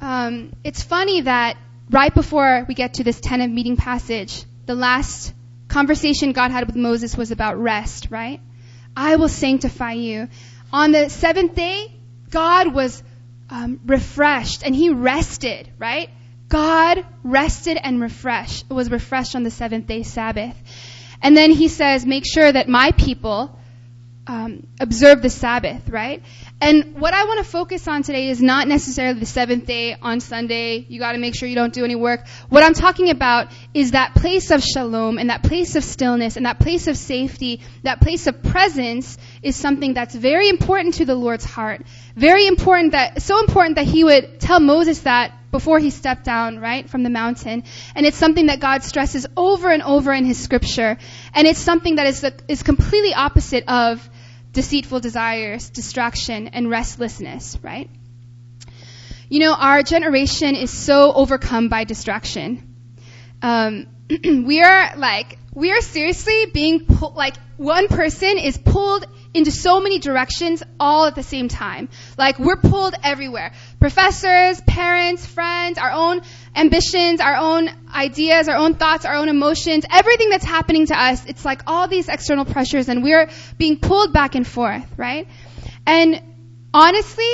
[0.00, 1.56] Um, it's funny that
[1.90, 5.32] right before we get to this tent of meeting passage, the last
[5.74, 8.40] conversation God had with Moses was about rest, right?
[8.96, 10.28] I will sanctify you.
[10.72, 11.92] On the seventh day,
[12.30, 13.02] God was
[13.50, 16.10] um, refreshed and he rested, right?
[16.48, 20.56] God rested and refreshed, was refreshed on the seventh day Sabbath.
[21.20, 23.58] And then he says, make sure that my people
[24.28, 26.22] um, observe the Sabbath, right?
[26.64, 30.20] And what I want to focus on today is not necessarily the seventh day on
[30.20, 30.78] Sunday.
[30.88, 32.26] You got to make sure you don't do any work.
[32.48, 36.46] What I'm talking about is that place of shalom and that place of stillness and
[36.46, 41.14] that place of safety, that place of presence is something that's very important to the
[41.14, 41.82] Lord's heart.
[42.16, 46.58] Very important that, so important that He would tell Moses that before he stepped down,
[46.58, 47.62] right, from the mountain.
[47.94, 50.96] And it's something that God stresses over and over in His scripture.
[51.34, 54.08] And it's something that is, is completely opposite of
[54.54, 57.90] deceitful desires, distraction, and restlessness, right?
[59.28, 62.74] You know, our generation is so overcome by distraction.
[63.42, 63.86] Um,
[64.24, 69.80] we are like, we are seriously being pulled, like, one person is pulled into so
[69.80, 71.88] many directions all at the same time.
[72.16, 73.52] Like, we're pulled everywhere.
[73.80, 76.22] Professors, parents, friends, our own
[76.54, 81.24] ambitions, our own ideas, our own thoughts, our own emotions, everything that's happening to us,
[81.26, 85.28] it's like all these external pressures and we're being pulled back and forth, right?
[85.86, 86.22] And
[86.72, 87.24] honestly,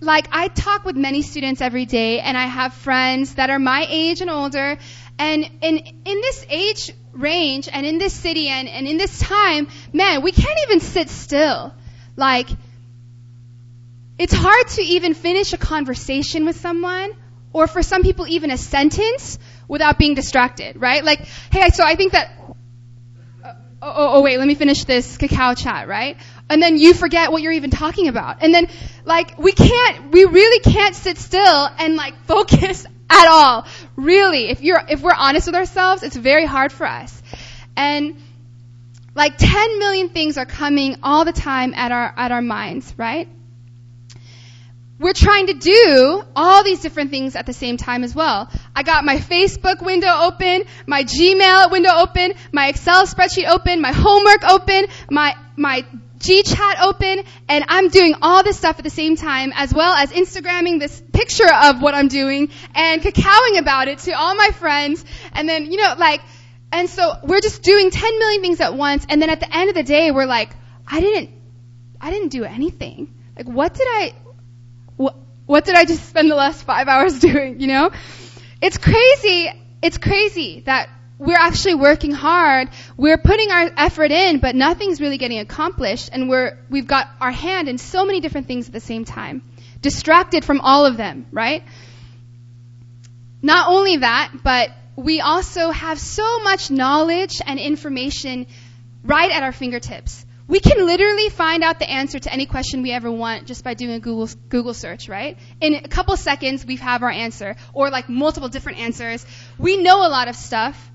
[0.00, 3.86] like I talk with many students every day and I have friends that are my
[3.88, 4.78] age and older
[5.18, 9.68] and in in this age range and in this city and, and in this time,
[9.92, 11.72] man, we can't even sit still.
[12.16, 12.48] Like
[14.18, 17.12] it's hard to even finish a conversation with someone
[17.52, 21.04] or for some people even a sentence without being distracted, right?
[21.04, 22.30] Like, hey, so I think that,
[23.44, 26.16] uh, oh, oh, oh, wait, let me finish this Kakao chat, right?
[26.48, 28.42] And then you forget what you're even talking about.
[28.42, 28.68] And then,
[29.04, 33.66] like, we can't, we really can't sit still and like focus at all.
[33.96, 37.22] Really, if you're, if we're honest with ourselves, it's very hard for us.
[37.76, 38.16] And
[39.14, 43.28] like 10 million things are coming all the time at our, at our minds, right?
[44.98, 48.50] we're trying to do all these different things at the same time as well.
[48.74, 53.92] I got my Facebook window open, my Gmail window open, my Excel spreadsheet open, my
[53.92, 55.84] homework open, my, my
[56.26, 60.10] GChat open, and I'm doing all this stuff at the same time, as well as
[60.10, 65.04] Instagramming this picture of what I'm doing and Kakaoing about it to all my friends,
[65.32, 66.20] and then, you know, like,
[66.72, 69.68] and so we're just doing 10 million things at once, and then at the end
[69.68, 70.50] of the day, we're like,
[70.86, 71.30] I didn't,
[72.00, 73.14] I didn't do anything.
[73.36, 74.12] Like, what did I,
[74.96, 75.14] what,
[75.46, 77.60] what did I just spend the last five hours doing?
[77.60, 77.90] You know?
[78.60, 79.50] It's crazy.
[79.82, 82.68] It's crazy that we're actually working hard.
[82.96, 86.10] We're putting our effort in, but nothing's really getting accomplished.
[86.12, 89.42] And we're, we've got our hand in so many different things at the same time.
[89.80, 91.64] Distracted from all of them, right?
[93.40, 98.46] Not only that, but we also have so much knowledge and information
[99.04, 100.24] right at our fingertips.
[100.48, 103.74] We can literally find out the answer to any question we ever want just by
[103.74, 105.38] doing a Google, Google search, right?
[105.60, 109.26] In a couple seconds, we have our answer, or like multiple different answers.
[109.58, 110.90] We know a lot of stuff,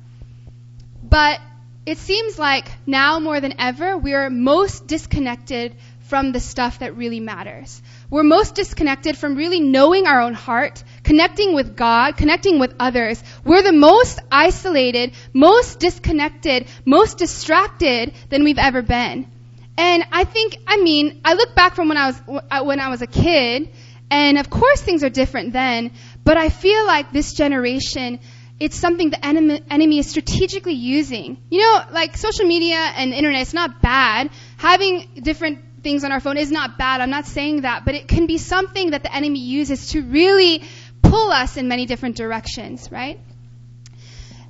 [1.11, 1.41] but
[1.85, 6.95] it seems like now more than ever, we are most disconnected from the stuff that
[6.95, 7.81] really matters.
[8.09, 13.21] We're most disconnected from really knowing our own heart, connecting with God, connecting with others.
[13.43, 19.29] We're the most isolated, most disconnected, most distracted than we've ever been.
[19.77, 22.21] And I think, I mean, I look back from when I was,
[22.51, 23.69] uh, when I was a kid,
[24.09, 25.91] and of course things are different then,
[26.23, 28.19] but I feel like this generation,
[28.61, 31.37] it's something the enemy, enemy is strategically using.
[31.49, 34.29] You know, like social media and internet, it's not bad.
[34.57, 37.01] Having different things on our phone is not bad.
[37.01, 40.63] I'm not saying that, but it can be something that the enemy uses to really
[41.01, 43.19] pull us in many different directions, right?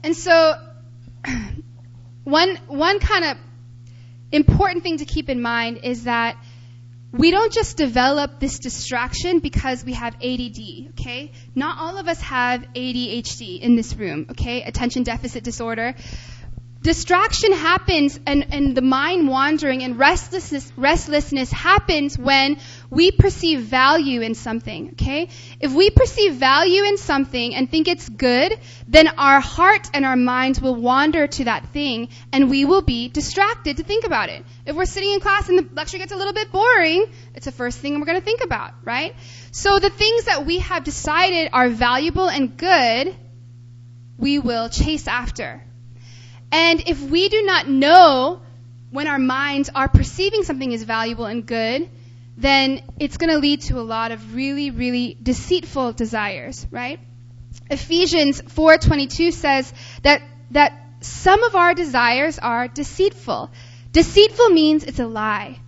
[0.03, 0.55] And so,
[2.25, 3.37] one, one kind of
[4.33, 6.35] important thing to keep in mind is that
[7.11, 11.31] we don't just develop this distraction because we have ADD, okay?
[11.55, 14.63] Not all of us have ADHD in this room, okay?
[14.63, 15.95] Attention deficit disorder
[16.81, 22.57] distraction happens and, and the mind wandering and restlessness, restlessness happens when
[22.89, 25.29] we perceive value in something, okay?
[25.59, 30.15] If we perceive value in something and think it's good, then our heart and our
[30.15, 34.43] minds will wander to that thing and we will be distracted to think about it.
[34.65, 37.51] If we're sitting in class and the lecture gets a little bit boring, it's the
[37.51, 39.15] first thing we're going to think about, right?
[39.51, 43.15] So the things that we have decided are valuable and good,
[44.17, 45.63] we will chase after,
[46.51, 48.41] and if we do not know
[48.91, 51.89] when our minds are perceiving something as valuable and good,
[52.37, 56.99] then it's going to lead to a lot of really, really deceitful desires, right?
[57.69, 63.49] Ephesians 4:22 says that that some of our desires are deceitful.
[63.91, 65.59] Deceitful means it's a lie.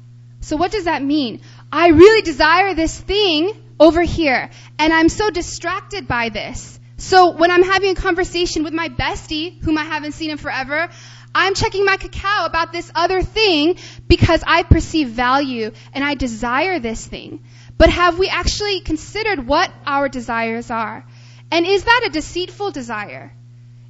[0.42, 1.42] So what does that mean?
[1.72, 7.52] I really desire this thing over here, and I'm so distracted by this so when
[7.52, 10.88] I'm having a conversation with my bestie, whom I haven't seen in forever,
[11.36, 13.76] I'm checking my Kakao about this other thing
[14.08, 17.44] because I perceive value and I desire this thing.
[17.78, 21.06] But have we actually considered what our desires are?
[21.52, 23.36] And is that a deceitful desire?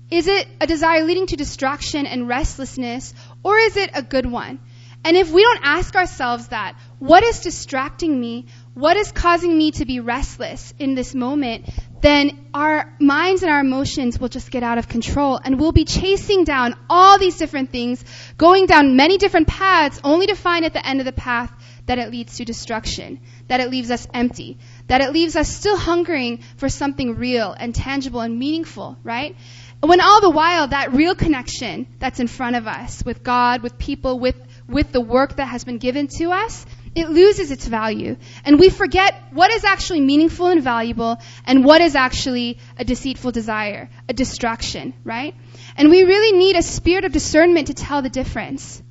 [0.09, 4.59] Is it a desire leading to distraction and restlessness, or is it a good one?
[5.05, 8.47] And if we don't ask ourselves that, what is distracting me?
[8.73, 11.69] What is causing me to be restless in this moment?
[12.03, 15.85] Then our minds and our emotions will just get out of control and we'll be
[15.85, 18.03] chasing down all these different things,
[18.37, 21.49] going down many different paths, only to find at the end of the path
[21.85, 25.77] that it leads to destruction, that it leaves us empty, that it leaves us still
[25.77, 29.37] hungering for something real and tangible and meaningful, right?
[29.79, 33.77] When all the while that real connection that's in front of us with God, with
[33.77, 34.35] people, with
[34.67, 38.17] with the work that has been given to us, it loses its value.
[38.45, 43.31] And we forget what is actually meaningful and valuable and what is actually a deceitful
[43.31, 45.35] desire, a distraction, right?
[45.75, 48.81] And we really need a spirit of discernment to tell the difference.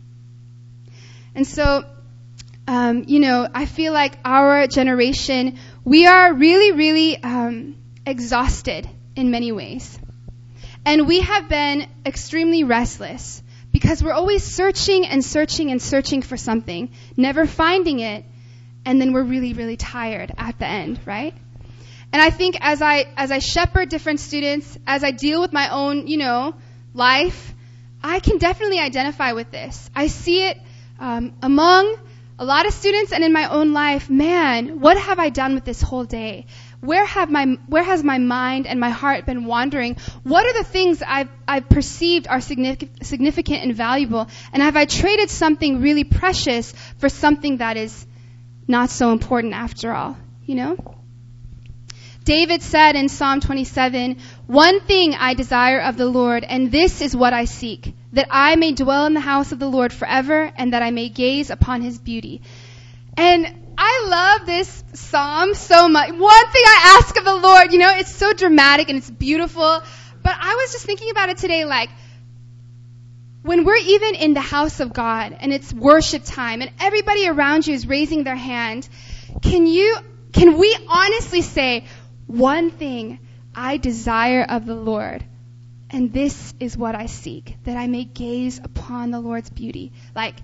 [1.35, 1.85] And so,
[2.67, 9.31] um, you know, I feel like our generation, we are really, really um, exhausted in
[9.31, 9.99] many ways.
[10.85, 16.37] And we have been extremely restless because we're always searching and searching and searching for
[16.37, 18.25] something, never finding it,
[18.85, 21.35] and then we're really, really tired at the end, right?
[22.13, 25.71] And I think as I, as I shepherd different students, as I deal with my
[25.71, 26.55] own, you know,
[26.93, 27.55] life,
[28.03, 29.89] I can definitely identify with this.
[29.97, 30.59] I see it
[31.01, 31.97] um, among
[32.39, 34.11] a lot of students and in my own life.
[34.11, 36.47] Man, what have I done with this whole day?
[36.83, 39.97] Where have my where has my mind and my heart been wandering?
[40.25, 44.27] What are the things I've I've perceived are significant and valuable?
[44.53, 48.05] And have I traded something really precious for something that is
[48.66, 50.16] not so important after all?
[50.45, 50.97] You know?
[52.25, 54.16] David said in Psalm 27,
[54.49, 58.57] One thing I desire of the Lord, and this is what I seek, that I
[58.57, 61.81] may dwell in the house of the Lord forever, and that I may gaze upon
[61.81, 62.42] his beauty.
[63.16, 66.11] And I love this psalm so much.
[66.11, 69.83] One thing I ask of the Lord, you know, it's so dramatic and it's beautiful.
[70.23, 71.91] But I was just thinking about it today, like,
[73.43, 77.67] when we're even in the house of God and it's worship time and everybody around
[77.67, 78.88] you is raising their hand,
[79.42, 79.96] can you,
[80.33, 81.87] can we honestly say,
[82.27, 83.19] one thing
[83.55, 85.25] I desire of the Lord,
[85.90, 89.92] and this is what I seek, that I may gaze upon the Lord's beauty?
[90.15, 90.37] Like,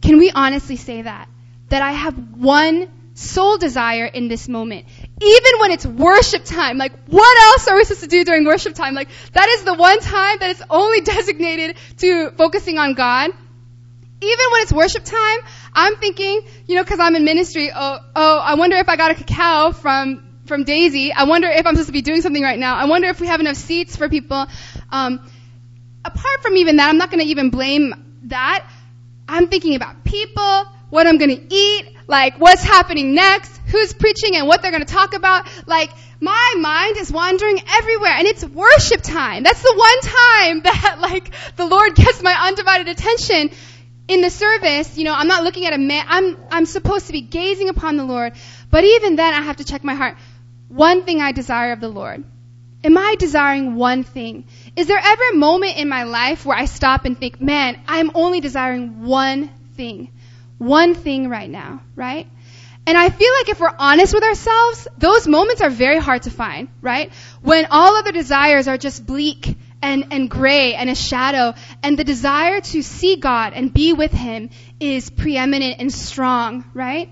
[0.00, 1.28] can we honestly say that?
[1.68, 4.86] That I have one sole desire in this moment.
[5.20, 8.74] Even when it's worship time, like what else are we supposed to do during worship
[8.74, 8.94] time?
[8.94, 13.30] Like that is the one time that is only designated to focusing on God.
[14.20, 15.38] even when it's worship time,
[15.74, 19.10] I'm thinking, you know, cause I'm in ministry, oh, oh, I wonder if I got
[19.10, 21.12] a Kakao from, from Daisy.
[21.12, 22.74] I wonder if I'm supposed to be doing something right now.
[22.74, 24.46] I wonder if we have enough seats for people.
[24.90, 25.30] Um,
[26.04, 28.66] apart from even that, I'm not gonna even blame that.
[29.28, 34.46] I'm thinking about people, what I'm gonna eat, like what's happening next, who's preaching and
[34.46, 35.48] what they're gonna talk about.
[35.66, 35.90] Like,
[36.20, 39.42] my mind is wandering everywhere and it's worship time.
[39.42, 43.50] That's the one time that like the Lord gets my undivided attention
[44.06, 44.96] in the service.
[44.96, 46.06] You know, I'm not looking at a man.
[46.08, 48.34] I'm, I'm supposed to be gazing upon the Lord.
[48.70, 50.16] But even then I have to check my heart.
[50.68, 52.22] One thing I desire of the Lord.
[52.84, 54.46] Am I desiring one thing?
[54.76, 58.12] Is there ever a moment in my life where I stop and think, man, I'm
[58.14, 60.12] only desiring one thing?
[60.64, 62.26] One thing right now, right?
[62.86, 66.30] And I feel like if we're honest with ourselves, those moments are very hard to
[66.30, 67.12] find, right?
[67.42, 72.04] When all other desires are just bleak and, and gray and a shadow, and the
[72.04, 74.50] desire to see God and be with Him
[74.80, 77.10] is preeminent and strong, right?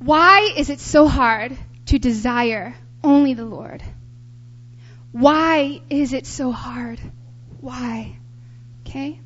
[0.00, 3.82] Why is it so hard to desire only the Lord?
[5.12, 7.00] Why is it so hard?
[7.60, 8.18] Why?
[8.86, 9.20] Okay?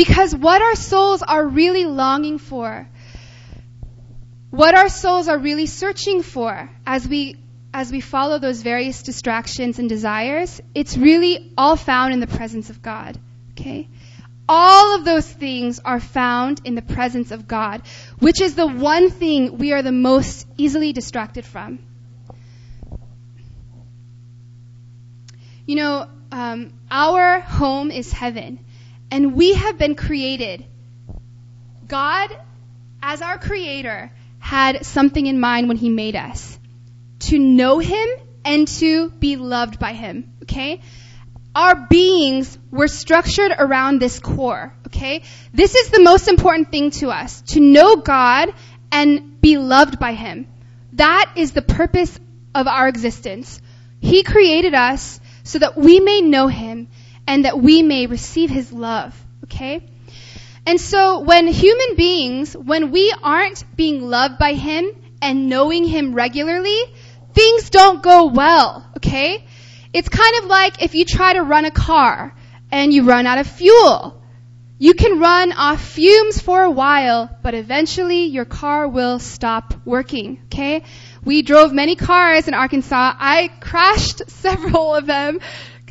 [0.00, 2.88] Because what our souls are really longing for
[4.48, 7.36] what our souls are really searching for as we
[7.74, 12.70] as we follow those various distractions and desires, it's really all found in the presence
[12.70, 13.18] of God.
[13.50, 13.90] Okay?
[14.48, 17.82] All of those things are found in the presence of God,
[18.20, 21.78] which is the one thing we are the most easily distracted from.
[25.66, 28.64] You know, um, our home is heaven,
[29.10, 30.64] and we have been created.
[31.86, 32.30] God,
[33.02, 36.58] as our creator, had something in mind when he made us.
[37.30, 38.08] To know him
[38.44, 40.32] and to be loved by him.
[40.42, 40.80] Okay?
[41.54, 44.72] Our beings were structured around this core.
[44.86, 45.22] Okay?
[45.52, 47.42] This is the most important thing to us.
[47.48, 48.54] To know God
[48.90, 50.46] and be loved by him.
[50.94, 52.18] That is the purpose
[52.54, 53.60] of our existence.
[54.00, 56.88] He created us so that we may know him
[57.30, 59.14] and that we may receive his love.
[59.44, 59.88] Okay?
[60.66, 64.90] And so when human beings, when we aren't being loved by Him
[65.22, 66.80] and knowing Him regularly,
[67.32, 69.44] things don't go well, okay?
[69.92, 72.34] It's kind of like if you try to run a car
[72.72, 74.20] and you run out of fuel.
[74.78, 80.40] You can run off fumes for a while, but eventually your car will stop working,
[80.46, 80.82] okay?
[81.24, 83.14] We drove many cars in Arkansas.
[83.18, 85.38] I crashed several of them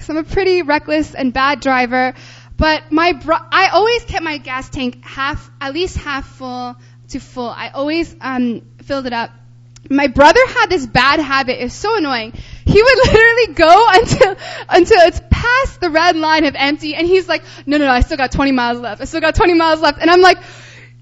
[0.09, 2.13] I'm a pretty reckless and bad driver.
[2.57, 6.75] But my bro- I always kept my gas tank half, at least half full
[7.09, 7.49] to full.
[7.49, 9.31] I always um, filled it up.
[9.89, 11.61] My brother had this bad habit.
[11.61, 12.33] It was so annoying.
[12.65, 14.35] He would literally go until
[14.67, 18.01] until it's past the red line of empty, and he's like, "No, no, no, I
[18.01, 19.01] still got 20 miles left.
[19.01, 20.37] I still got 20 miles left." And I'm like,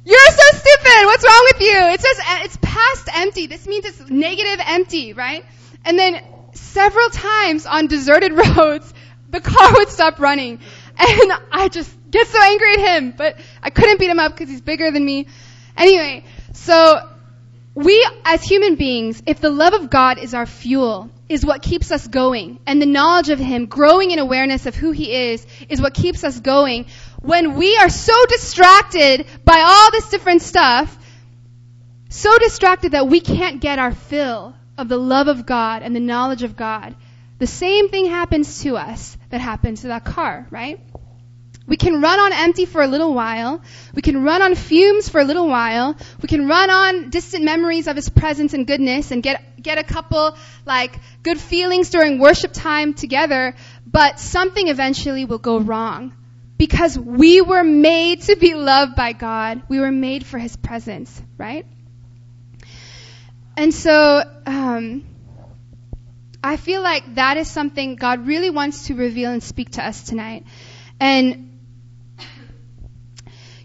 [0.05, 1.05] "You're so stupid.
[1.05, 1.75] What's wrong with you?
[1.75, 3.47] It says it's past empty.
[3.47, 5.43] This means it's negative empty, right?"
[5.83, 6.21] And then
[6.53, 8.93] several times on deserted roads,
[9.30, 10.59] the car would stop running.
[10.99, 14.49] And I just get so angry at him, but I couldn't beat him up because
[14.49, 15.28] he's bigger than me.
[15.75, 17.07] Anyway, so
[17.75, 21.91] we as human beings, if the love of God is our fuel, is what keeps
[21.91, 25.82] us going, and the knowledge of Him, growing in awareness of who He is, is
[25.82, 26.86] what keeps us going.
[27.21, 30.97] When we are so distracted by all this different stuff,
[32.09, 35.99] so distracted that we can't get our fill of the love of God and the
[35.99, 36.95] knowledge of God,
[37.39, 40.80] the same thing happens to us that happened to that car, right?
[41.67, 43.61] We can run on empty for a little while.
[43.93, 45.97] We can run on fumes for a little while.
[46.21, 49.84] We can run on distant memories of His presence and goodness and get, get a
[49.84, 53.53] couple, like, good feelings during worship time together,
[53.86, 56.13] but something eventually will go wrong.
[56.57, 59.63] Because we were made to be loved by God.
[59.67, 61.65] We were made for His presence, right?
[63.57, 65.03] And so, um,
[66.43, 70.03] I feel like that is something God really wants to reveal and speak to us
[70.03, 70.45] tonight.
[70.99, 71.59] And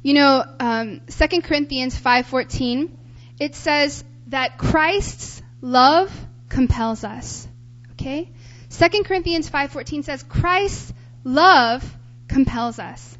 [0.03, 2.91] you know, um, 2 Corinthians 5:14,
[3.39, 6.11] it says that Christ's love
[6.49, 7.47] compels us.
[7.93, 8.31] Okay?
[8.71, 10.93] 2 Corinthians 5:14 says Christ's
[11.23, 11.85] love
[12.27, 13.17] compels us.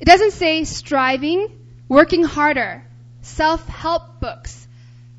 [0.00, 1.48] It doesn't say striving,
[1.88, 2.84] working harder,
[3.20, 4.66] self-help books,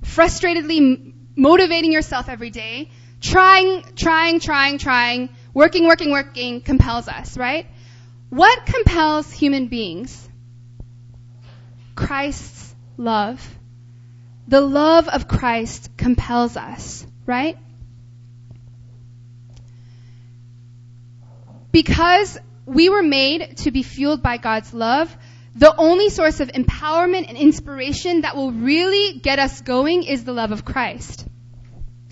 [0.03, 2.89] frustratedly motivating yourself every day,
[3.22, 7.68] trying, trying, trying, trying, working, working, working compels us, right?
[8.30, 10.28] What compels human beings?
[11.95, 13.55] Christ's love.
[14.47, 17.57] The love of Christ compels us, right?
[21.72, 25.15] Because we were made to be fueled by God's love.
[25.55, 30.34] The only source of empowerment and inspiration that will really get us going is the
[30.34, 31.26] love of Christ.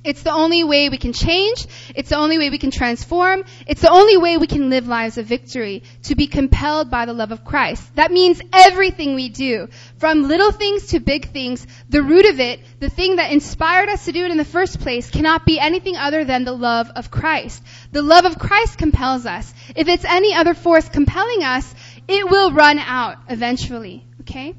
[0.05, 1.65] It's the only way we can change.
[1.95, 3.43] It's the only way we can transform.
[3.65, 7.13] It's the only way we can live lives of victory, to be compelled by the
[7.13, 7.83] love of Christ.
[7.95, 12.59] That means everything we do, from little things to big things, the root of it,
[12.79, 15.97] the thing that inspired us to do it in the first place, cannot be anything
[15.97, 17.63] other than the love of Christ.
[17.91, 19.53] The love of Christ compels us.
[19.75, 21.73] If it's any other force compelling us,
[22.07, 24.05] it will run out eventually.
[24.21, 24.53] Okay?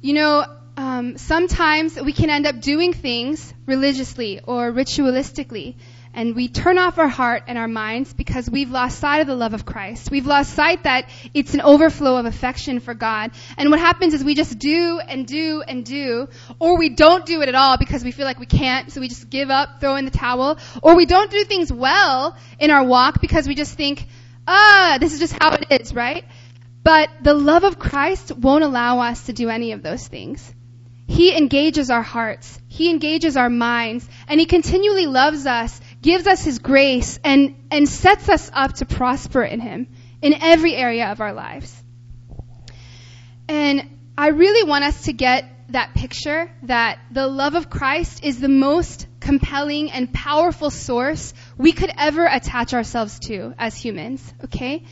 [0.00, 5.74] You know, um, sometimes we can end up doing things religiously or ritualistically,
[6.14, 9.34] and we turn off our heart and our minds because we've lost sight of the
[9.34, 10.10] love of Christ.
[10.10, 13.32] We've lost sight that it's an overflow of affection for God.
[13.58, 17.42] And what happens is we just do and do and do, or we don't do
[17.42, 19.96] it at all because we feel like we can't, so we just give up, throw
[19.96, 23.74] in the towel, or we don't do things well in our walk because we just
[23.74, 24.06] think,
[24.48, 26.24] ah, this is just how it is, right?
[26.82, 30.54] But the love of Christ won't allow us to do any of those things.
[31.10, 32.60] He engages our hearts.
[32.68, 34.08] He engages our minds.
[34.28, 38.86] And He continually loves us, gives us His grace, and, and sets us up to
[38.86, 39.88] prosper in Him
[40.22, 41.74] in every area of our lives.
[43.48, 48.38] And I really want us to get that picture that the love of Christ is
[48.38, 54.84] the most compelling and powerful source we could ever attach ourselves to as humans, okay?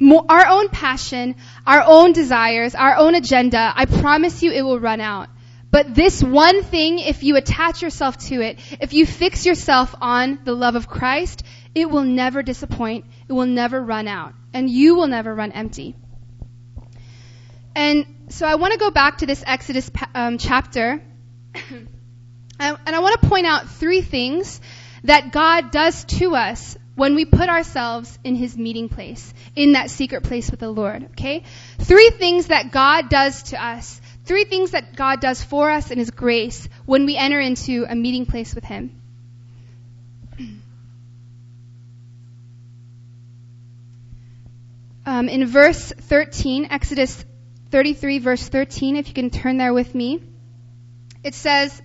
[0.00, 1.36] Our own passion,
[1.66, 5.28] our own desires, our own agenda, I promise you it will run out.
[5.70, 10.40] But this one thing, if you attach yourself to it, if you fix yourself on
[10.44, 11.42] the love of Christ,
[11.74, 13.04] it will never disappoint.
[13.28, 14.34] It will never run out.
[14.54, 15.94] And you will never run empty.
[17.74, 21.02] And so I want to go back to this Exodus um, chapter.
[21.54, 24.60] and I want to point out three things
[25.04, 29.88] that God does to us when we put ourselves in his meeting place, in that
[29.88, 31.44] secret place with the Lord, okay?
[31.78, 35.98] Three things that God does to us, three things that God does for us in
[35.98, 39.00] his grace when we enter into a meeting place with him.
[45.06, 47.24] Um, in verse 13, Exodus
[47.70, 50.20] 33, verse 13, if you can turn there with me,
[51.24, 51.80] it says,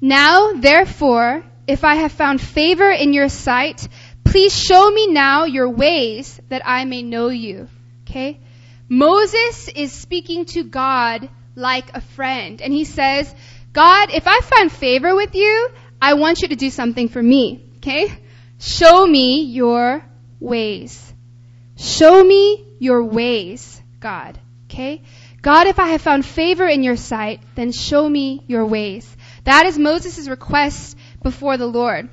[0.00, 3.86] Now, therefore, if I have found favor in your sight,
[4.30, 7.66] Please show me now your ways that I may know you.
[8.02, 8.38] Okay?
[8.86, 12.60] Moses is speaking to God like a friend.
[12.60, 13.34] And he says,
[13.72, 15.70] God, if I find favor with you,
[16.00, 17.70] I want you to do something for me.
[17.78, 18.12] Okay?
[18.58, 20.04] Show me your
[20.40, 21.14] ways.
[21.78, 24.38] Show me your ways, God.
[24.66, 25.02] Okay?
[25.40, 29.16] God, if I have found favor in your sight, then show me your ways.
[29.44, 32.10] That is Moses' request before the Lord.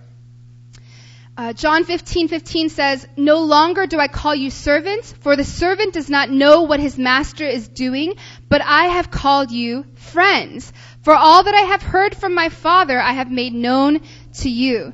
[1.38, 5.94] Uh, John 15, 15 says, No longer do I call you servants, for the servant
[5.94, 8.16] does not know what his master is doing,
[8.48, 10.72] but I have called you friends.
[11.04, 14.00] For all that I have heard from my Father, I have made known
[14.36, 14.94] to you.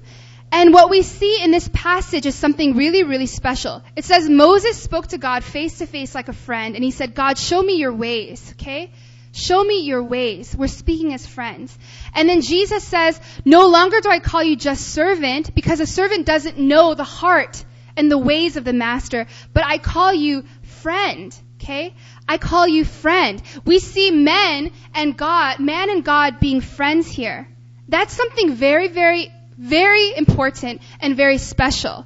[0.52, 3.84] And what we see in this passage is something really, really special.
[3.96, 7.14] It says Moses spoke to God face to face like a friend, and he said,
[7.14, 8.92] God, show me your ways, okay?
[9.34, 10.56] Show me your ways.
[10.56, 11.78] We're speaking as friends.
[12.14, 16.26] And then Jesus says, No longer do I call you just servant, because a servant
[16.26, 17.64] doesn't know the heart
[17.96, 21.36] and the ways of the master, but I call you friend.
[21.62, 21.94] Okay?
[22.28, 23.42] I call you friend.
[23.66, 27.48] We see men and God, man and God being friends here.
[27.88, 32.06] That's something very, very, very important and very special.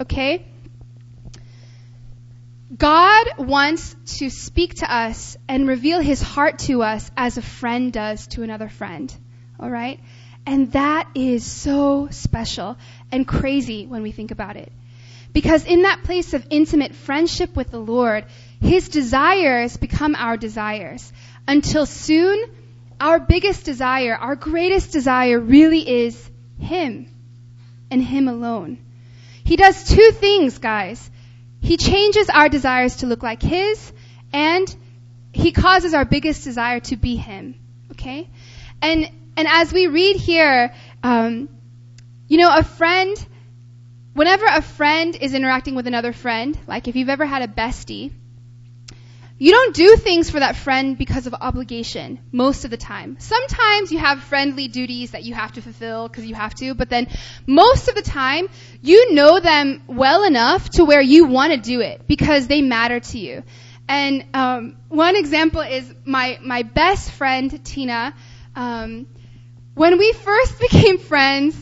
[0.00, 0.46] Okay?
[2.76, 7.92] God wants to speak to us and reveal his heart to us as a friend
[7.92, 9.14] does to another friend.
[9.60, 10.00] All right?
[10.46, 12.76] And that is so special
[13.10, 14.72] and crazy when we think about it.
[15.32, 18.24] Because in that place of intimate friendship with the Lord,
[18.60, 21.12] his desires become our desires.
[21.46, 22.44] Until soon,
[23.00, 27.08] our biggest desire, our greatest desire really is him
[27.90, 28.78] and him alone.
[29.44, 31.10] He does two things, guys.
[31.66, 33.92] He changes our desires to look like His,
[34.32, 34.72] and
[35.32, 37.58] He causes our biggest desire to be Him.
[37.90, 38.30] Okay?
[38.80, 41.48] And, and as we read here, um,
[42.28, 43.16] you know, a friend,
[44.14, 48.12] whenever a friend is interacting with another friend, like if you've ever had a bestie,
[49.38, 53.16] you don't do things for that friend because of obligation most of the time.
[53.18, 56.88] Sometimes you have friendly duties that you have to fulfill because you have to, but
[56.88, 57.08] then
[57.46, 58.48] most of the time
[58.80, 63.00] you know them well enough to where you want to do it because they matter
[63.00, 63.42] to you.
[63.88, 68.14] And um, one example is my my best friend Tina.
[68.54, 69.06] Um,
[69.74, 71.54] when we first became friends,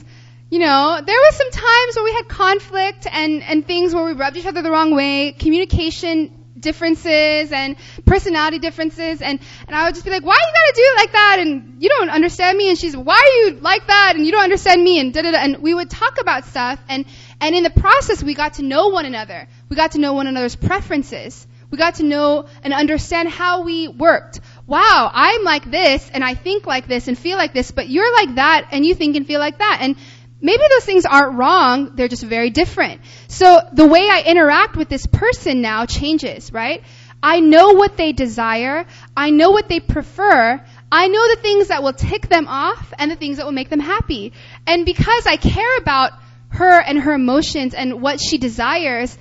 [0.48, 4.12] you know, there was some times where we had conflict and, and things where we
[4.12, 9.38] rubbed each other the wrong way, communication differences and personality differences and,
[9.68, 11.36] and I would just be like, why you gotta do it like that?
[11.38, 12.70] And you don't understand me.
[12.70, 14.14] And she's, why are you like that?
[14.16, 15.38] And you don't understand me and da da da.
[15.38, 17.04] And we would talk about stuff and,
[17.40, 19.46] and in the process we got to know one another.
[19.68, 21.46] We got to know one another's preferences.
[21.70, 24.40] We got to know and understand how we worked.
[24.66, 28.12] Wow, I'm like this and I think like this and feel like this, but you're
[28.12, 29.78] like that and you think and feel like that.
[29.80, 29.96] And
[30.44, 33.00] maybe those things aren't wrong, they're just very different.
[33.28, 36.82] So the way I interact with this person now changes, right?
[37.22, 38.84] I know what they desire,
[39.16, 43.10] I know what they prefer, I know the things that will tick them off and
[43.10, 44.34] the things that will make them happy.
[44.66, 46.12] And because I care about
[46.50, 49.16] her and her emotions and what she desires,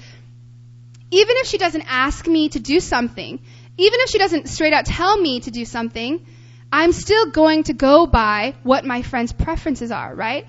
[1.10, 3.40] even if she doesn't ask me to do something,
[3.78, 6.26] even if she doesn't straight out tell me to do something,
[6.70, 10.46] I'm still going to go by what my friend's preferences are, right?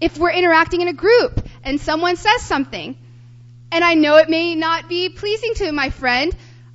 [0.00, 2.96] If we're interacting in a group and someone says something,
[3.70, 6.34] and I know it may not be pleasing to my friend,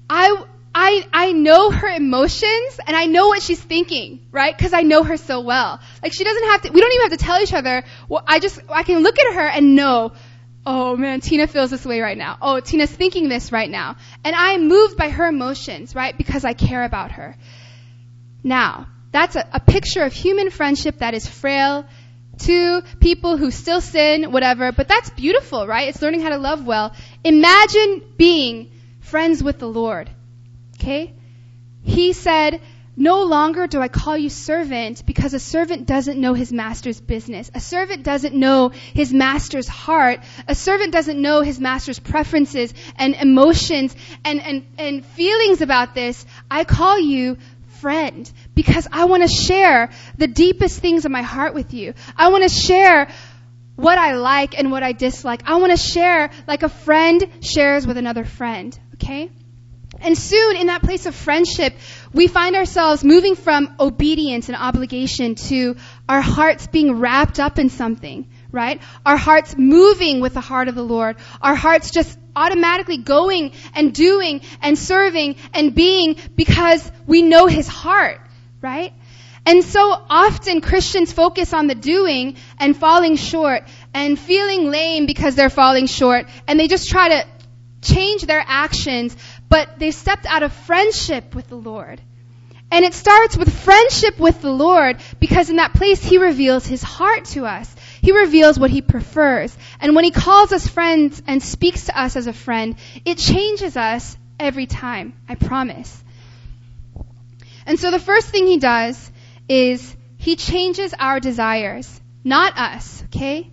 [0.09, 0.43] I,
[0.75, 4.55] I, I know her emotions and I know what she's thinking, right?
[4.57, 5.79] Cause I know her so well.
[6.01, 8.39] Like she doesn't have to, we don't even have to tell each other, well, I
[8.39, 10.13] just, I can look at her and know
[10.65, 12.37] oh man, Tina feels this way right now.
[12.41, 13.97] Oh, Tina's thinking this right now.
[14.23, 16.17] And I am moved by her emotions, right?
[16.17, 17.35] Because I care about her.
[18.43, 21.85] Now, that's a, a picture of human friendship that is frail
[22.39, 25.89] to people who still sin, whatever, but that's beautiful, right?
[25.89, 26.93] It's learning how to love well.
[27.23, 30.09] Imagine being friends with the Lord.
[30.75, 31.13] Okay?
[31.83, 32.61] He said,
[32.95, 37.49] no longer do I call you servant because a servant doesn't know his master's business.
[37.55, 40.19] A servant doesn't know his master's heart.
[40.47, 46.23] A servant doesn't know his master's preferences and emotions and, and, and feelings about this.
[46.51, 47.37] I call you
[47.83, 51.93] friend because I want to share the deepest things of my heart with you.
[52.15, 53.09] I want to share
[53.75, 55.41] what I like and what I dislike.
[55.45, 58.79] I want to share like a friend shares with another friend.
[58.93, 59.29] Okay?
[59.99, 61.75] And soon, in that place of friendship,
[62.13, 65.75] we find ourselves moving from obedience and obligation to
[66.07, 68.81] our hearts being wrapped up in something, right?
[69.05, 71.17] Our hearts moving with the heart of the Lord.
[71.41, 77.67] Our hearts just automatically going and doing and serving and being because we know His
[77.67, 78.19] heart,
[78.61, 78.93] right?
[79.45, 83.63] And so often Christians focus on the doing and falling short
[83.93, 87.27] and feeling lame because they're falling short and they just try to
[87.81, 89.17] change their actions
[89.53, 92.01] but they've stepped out of friendship with the Lord.
[92.71, 96.81] And it starts with friendship with the Lord because in that place He reveals His
[96.81, 97.71] heart to us.
[98.01, 99.55] He reveals what He prefers.
[99.83, 103.75] And when He calls us friends and speaks to us as a friend, it changes
[103.75, 105.13] us every time.
[105.27, 106.01] I promise.
[107.65, 109.11] And so the first thing He does
[109.49, 113.51] is He changes our desires, not us, okay?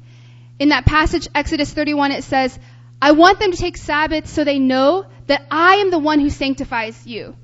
[0.60, 2.56] In that passage, Exodus 31, it says,
[3.02, 6.30] I want them to take Sabbath so they know that I am the one who
[6.30, 7.34] sanctifies you.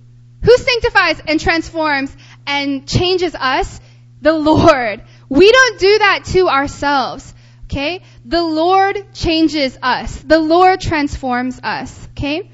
[0.44, 2.16] Who sanctifies and transforms
[2.46, 3.80] and changes us?
[4.22, 5.02] The Lord.
[5.28, 7.34] We don't do that to ourselves.
[7.64, 8.02] Okay?
[8.28, 10.16] The Lord changes us.
[10.16, 12.08] The Lord transforms us.
[12.10, 12.50] Okay?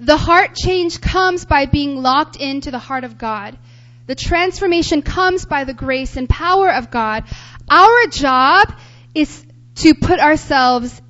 [0.00, 3.58] The heart change comes by being locked into the heart of God.
[4.06, 7.24] The transformation comes by the grace and power of God.
[7.68, 8.72] Our job
[9.14, 9.44] is
[9.76, 11.02] to put ourselves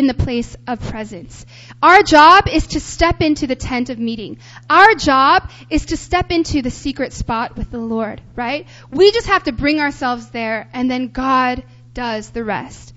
[0.00, 1.44] in the place of presence.
[1.82, 4.38] Our job is to step into the tent of meeting.
[4.70, 8.66] Our job is to step into the secret spot with the Lord, right?
[8.90, 12.94] We just have to bring ourselves there and then God does the rest.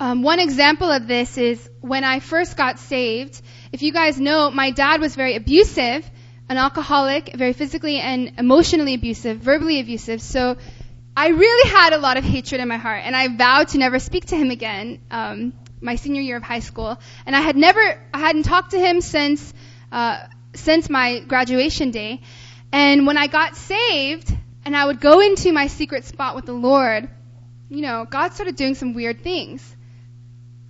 [0.00, 3.40] Um, one example of this is when I first got saved.
[3.70, 6.10] If you guys know, my dad was very abusive,
[6.48, 10.20] an alcoholic, very physically and emotionally abusive, verbally abusive.
[10.20, 10.56] So
[11.18, 13.98] I really had a lot of hatred in my heart, and I vowed to never
[13.98, 15.00] speak to him again.
[15.10, 16.96] Um, my senior year of high school,
[17.26, 17.80] and I had never,
[18.14, 19.52] I hadn't talked to him since
[19.90, 22.20] uh, since my graduation day.
[22.70, 24.32] And when I got saved,
[24.64, 27.10] and I would go into my secret spot with the Lord,
[27.68, 29.74] you know, God started doing some weird things.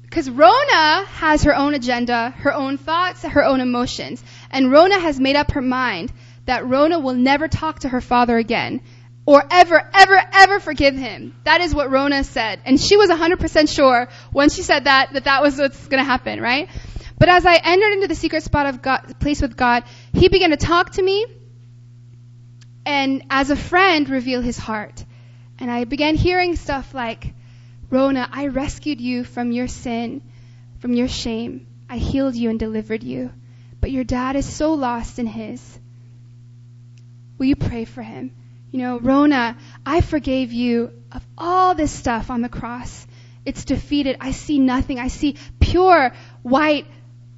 [0.01, 4.25] Because Rona has her own agenda, her own thoughts, her own emotions.
[4.51, 6.11] And Rona has made up her mind
[6.47, 8.81] that Rona will never talk to her father again
[9.29, 11.35] or ever, ever, ever forgive him.
[11.45, 12.63] That is what Rona said.
[12.65, 16.41] And she was 100% sure when she said that, that that was what's to happen,
[16.41, 16.71] right?
[17.19, 20.49] But as I entered into the secret spot of God, place with God, he began
[20.49, 21.27] to talk to me
[22.87, 25.05] and as a friend reveal his heart.
[25.59, 27.35] And I began hearing stuff like,
[27.91, 30.23] Rona, I rescued you from your sin,
[30.79, 31.67] from your shame.
[31.87, 33.31] I healed you and delivered you.
[33.83, 35.79] But your dad is so lost in his.
[37.37, 38.33] Will you pray for him?
[38.71, 39.57] You know, Rona,
[39.87, 43.07] I forgave you of all this stuff on the cross.
[43.45, 44.19] It's defeated.
[44.21, 44.99] I see nothing.
[44.99, 46.13] I see pure
[46.43, 46.87] white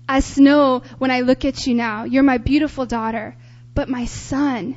[0.09, 2.05] as snow when I look at you now.
[2.05, 3.37] You're my beautiful daughter.
[3.75, 4.77] But my son,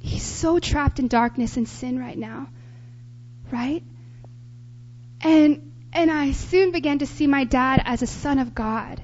[0.00, 2.48] he's so trapped in darkness and sin right now.
[3.52, 3.84] Right?
[5.20, 9.02] And and I soon began to see my dad as a son of God,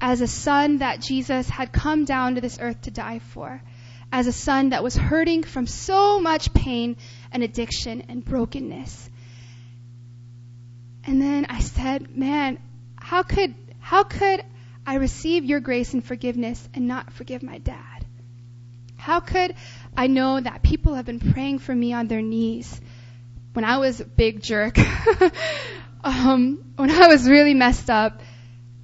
[0.00, 3.62] as a son that Jesus had come down to this earth to die for,
[4.12, 6.96] as a son that was hurting from so much pain
[7.32, 9.10] and addiction and brokenness.
[11.04, 12.58] And then I said, man,
[12.96, 14.44] how could, how could
[14.86, 18.06] I receive your grace and forgiveness and not forgive my dad?
[18.96, 19.54] How could
[19.96, 22.80] I know that people have been praying for me on their knees
[23.52, 24.78] when I was a big jerk,
[26.04, 28.20] um, when I was really messed up,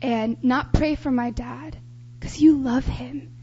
[0.01, 1.77] and not pray for my dad?
[2.19, 3.35] Because you love him.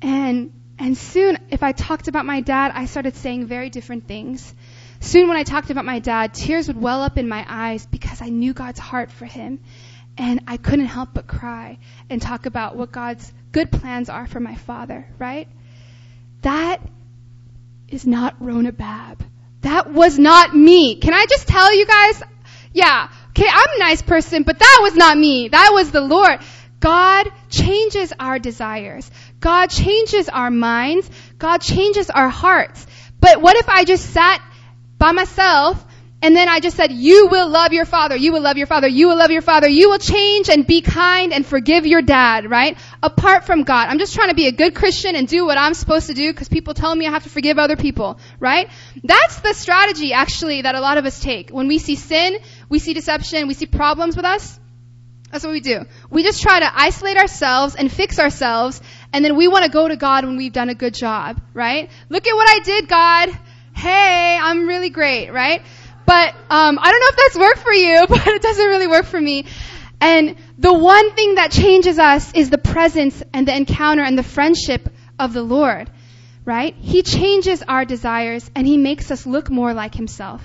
[0.00, 4.52] And and soon, if I talked about my dad, I started saying very different things.
[4.98, 8.20] Soon, when I talked about my dad, tears would well up in my eyes because
[8.20, 9.60] I knew God's heart for him.
[10.18, 11.78] And I couldn't help but cry
[12.10, 15.46] and talk about what God's good plans are for my father, right?
[16.40, 16.80] That
[17.86, 19.24] is not Rona Bab.
[19.60, 20.96] That was not me.
[20.96, 22.22] Can I just tell you guys?
[22.72, 25.46] Yeah, okay, I'm a nice person, but that was not me.
[25.46, 26.40] That was the Lord.
[26.82, 29.08] God changes our desires.
[29.38, 31.08] God changes our minds.
[31.38, 32.84] God changes our hearts.
[33.20, 34.42] But what if I just sat
[34.98, 35.86] by myself
[36.22, 38.88] and then I just said, you will love your father, you will love your father,
[38.88, 42.50] you will love your father, you will change and be kind and forgive your dad,
[42.50, 42.76] right?
[43.00, 43.88] Apart from God.
[43.88, 46.32] I'm just trying to be a good Christian and do what I'm supposed to do
[46.32, 48.68] because people tell me I have to forgive other people, right?
[49.04, 51.50] That's the strategy actually that a lot of us take.
[51.50, 54.58] When we see sin, we see deception, we see problems with us,
[55.32, 55.86] that's what we do.
[56.10, 58.82] We just try to isolate ourselves and fix ourselves,
[59.14, 61.90] and then we want to go to God when we've done a good job, right?
[62.10, 63.30] Look at what I did, God.
[63.74, 65.62] Hey, I'm really great, right?
[66.04, 69.06] But um, I don't know if that's worked for you, but it doesn't really work
[69.06, 69.46] for me.
[70.02, 74.22] And the one thing that changes us is the presence and the encounter and the
[74.22, 74.86] friendship
[75.18, 75.90] of the Lord,
[76.44, 76.74] right?
[76.78, 80.42] He changes our desires and He makes us look more like Himself.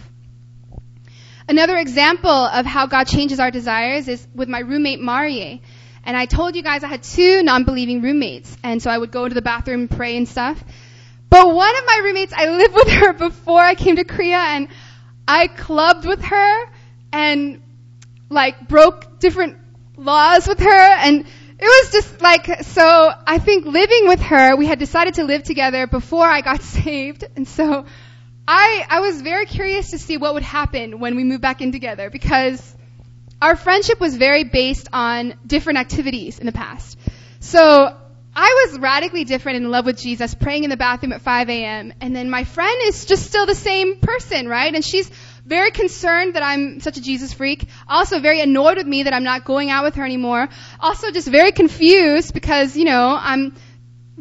[1.50, 5.62] Another example of how God changes our desires is with my roommate Marie.
[6.04, 9.28] And I told you guys I had two non-believing roommates, and so I would go
[9.28, 10.62] to the bathroom and pray and stuff.
[11.30, 14.70] But one of my roommates, I lived with her before I came to Korea, and
[15.28, 16.70] I clubbed with her
[17.12, 17.62] and
[18.30, 19.58] like broke different
[19.98, 21.26] laws with her and
[21.60, 25.44] it was just like so I think living with her we had decided to live
[25.44, 27.86] together before I got saved and so
[28.48, 31.72] I I was very curious to see what would happen when we moved back in
[31.72, 32.76] together because
[33.42, 36.98] our friendship was very based on different activities in the past.
[37.40, 37.96] So
[38.40, 41.94] I was radically different in love with Jesus, praying in the bathroom at 5 a.m.
[42.02, 44.74] And then my friend is just still the same person, right?
[44.74, 45.10] And she's
[45.46, 47.68] very concerned that I'm such a Jesus freak.
[47.88, 50.50] Also very annoyed with me that I'm not going out with her anymore.
[50.80, 53.56] Also just very confused because, you know, I'm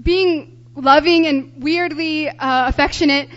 [0.00, 3.28] being loving and weirdly uh, affectionate.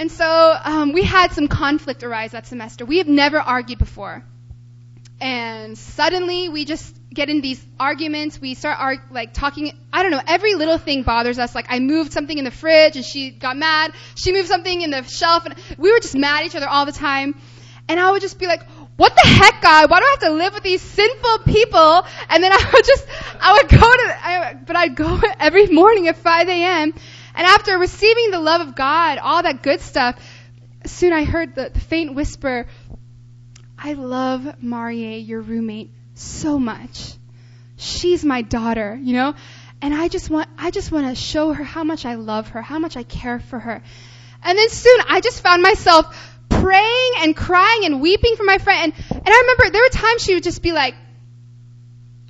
[0.00, 2.86] And so um, we had some conflict arise that semester.
[2.86, 4.24] We have never argued before.
[5.20, 8.40] And suddenly we just get in these arguments.
[8.40, 9.78] We start arg- like talking.
[9.92, 10.22] I don't know.
[10.26, 11.54] Every little thing bothers us.
[11.54, 13.92] Like I moved something in the fridge and she got mad.
[14.14, 16.86] She moved something in the shelf and we were just mad at each other all
[16.86, 17.38] the time.
[17.86, 18.62] And I would just be like,
[18.96, 19.90] what the heck, God?
[19.90, 22.06] Why do I have to live with these sinful people?
[22.30, 23.06] And then I would just,
[23.38, 26.94] I would go to, I, but I'd go every morning at 5 a.m.
[27.34, 30.20] And after receiving the love of God, all that good stuff,
[30.86, 32.66] soon I heard the, the faint whisper,
[33.78, 37.14] I love Marie, your roommate so much.
[37.76, 39.34] She's my daughter, you know?
[39.82, 42.60] And I just want, I just want to show her how much I love her,
[42.60, 43.82] how much I care for her.
[44.42, 48.92] And then soon I just found myself praying and crying and weeping for my friend.
[48.92, 50.94] And, and I remember there were times she would just be like,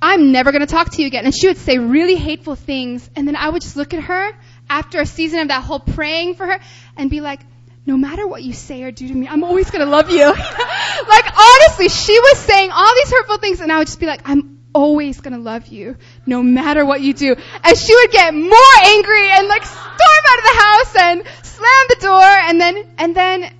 [0.01, 1.25] I'm never going to talk to you again.
[1.25, 3.09] And she would say really hateful things.
[3.15, 4.31] And then I would just look at her
[4.71, 6.59] after a season of that whole praying for her
[6.95, 7.41] and be like,
[7.85, 10.25] no matter what you say or do to me, I'm always to love you.
[10.25, 14.21] like honestly, she was saying all these hurtful things and I would just be like,
[14.25, 17.35] I'm always to love you no matter what you do.
[17.63, 21.85] And she would get more angry and like storm out of the house and slam
[21.89, 23.53] the door and then, and then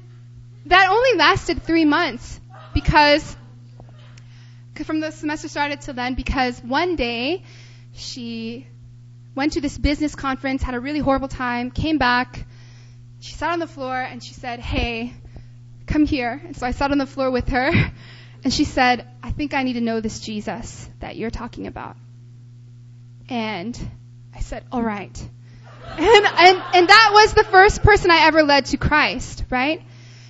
[0.67, 2.39] that only lasted three months
[2.73, 3.35] because
[4.85, 7.43] from the semester started till then because one day
[7.93, 8.65] she
[9.35, 12.45] went to this business conference, had a really horrible time, came back,
[13.21, 15.13] she sat on the floor and she said, Hey,
[15.85, 16.41] come here.
[16.43, 17.71] And so I sat on the floor with her
[18.43, 21.95] and she said, I think I need to know this Jesus that you're talking about.
[23.29, 23.79] And
[24.35, 25.17] I said, All right.
[25.93, 29.81] And, and, and that was the first person I ever led to Christ, right?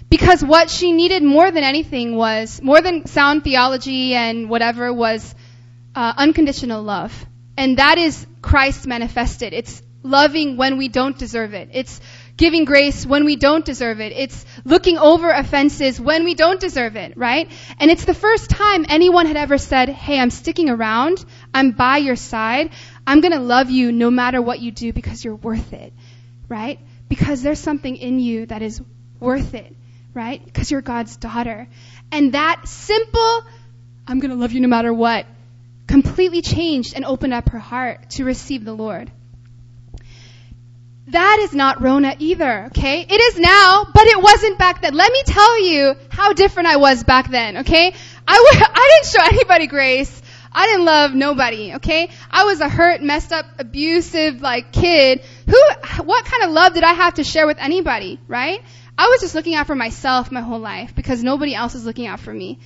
[0.10, 5.36] Because what she needed more than anything was, more than sound theology and whatever, was
[5.93, 7.14] uh, unconditional love.
[7.58, 9.54] And that is Christ manifested.
[9.54, 11.70] It's loving when we don't deserve it.
[11.74, 12.02] It's
[12.38, 14.14] giving grace when we don't deserve it.
[14.14, 17.52] It's looking over offenses when we don't deserve it, right?
[17.80, 21.24] And it's the first time anyone had ever said, hey, I'm sticking around.
[21.54, 22.72] I'm by your side.
[23.06, 25.94] I'm going to love you no matter what you do because you're worth it,
[26.48, 26.80] right?
[27.10, 28.82] Because there's something in you that is
[29.20, 29.76] worth it,
[30.14, 30.44] right?
[30.44, 31.68] Because you're God's daughter.
[32.12, 33.44] And that simple,
[34.08, 35.26] I'm going to love you no matter what,
[35.92, 39.12] completely changed and opened up her heart to receive the Lord.
[41.08, 43.02] That is not Rona either, okay?
[43.02, 44.94] It is now, but it wasn't back then.
[44.94, 47.94] Let me tell you how different I was back then, okay?
[48.26, 50.22] I w- I didn't show anybody grace.
[50.54, 52.10] I didn't love nobody, okay?
[52.30, 55.22] I was a hurt, messed up, abusive, like, kid.
[55.48, 58.62] Who, what kind of love did I have to share with anybody, right?
[58.98, 62.08] I was just looking out for myself my whole life because nobody else was looking
[62.08, 62.60] out for me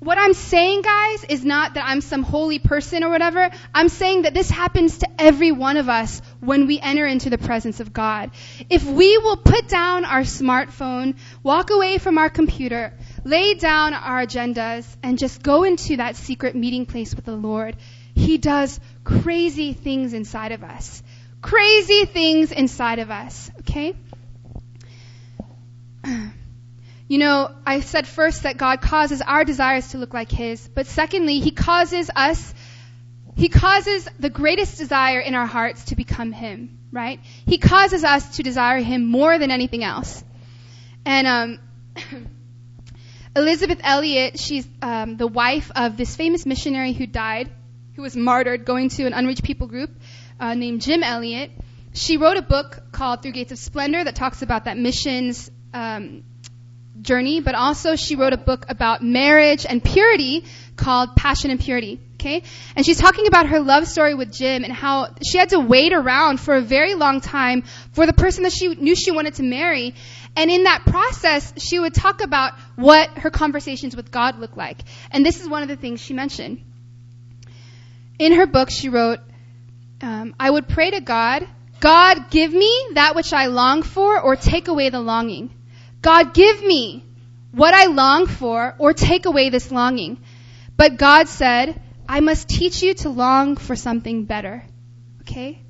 [0.00, 3.50] what I'm saying, guys, is not that I'm some holy person or whatever.
[3.74, 7.38] I'm saying that this happens to every one of us when we enter into the
[7.38, 8.30] presence of God.
[8.70, 12.92] If we will put down our smartphone, walk away from our computer,
[13.24, 17.76] lay down our agendas, and just go into that secret meeting place with the Lord,
[18.14, 21.02] He does crazy things inside of us.
[21.42, 23.96] Crazy things inside of us, okay?
[27.08, 30.86] You know, I said first that God causes our desires to look like His, but
[30.86, 32.54] secondly, He causes us,
[33.34, 37.18] He causes the greatest desire in our hearts to become Him, right?
[37.46, 40.22] He causes us to desire Him more than anything else.
[41.06, 41.58] And, um,
[43.36, 47.50] Elisabeth Elliot, she's um, the wife of this famous missionary who died,
[47.96, 49.90] who was martyred going to an unreached people group
[50.38, 51.52] uh, named Jim Elliot.
[51.94, 56.24] She wrote a book called Through Gates of Splendor that talks about that missions um,
[57.00, 60.44] journey, but also she wrote a book about marriage and purity
[60.76, 62.00] called Passion and Purity.
[62.14, 62.42] Okay?
[62.74, 65.92] And she's talking about her love story with Jim and how she had to wait
[65.92, 69.44] around for a very long time for the person that she knew she wanted to
[69.44, 69.94] marry.
[70.36, 74.78] And in that process, she would talk about what her conversations with God looked like.
[75.12, 76.64] And this is one of the things she mentioned.
[78.18, 79.20] In her book, she wrote,
[80.00, 81.46] um, I would pray to God,
[81.80, 85.50] God, give me that which I long for or take away the longing.
[86.00, 87.04] God, give me
[87.52, 90.18] what I long for or take away this longing.
[90.76, 94.64] But God said, I must teach you to long for something better.
[95.22, 95.60] Okay?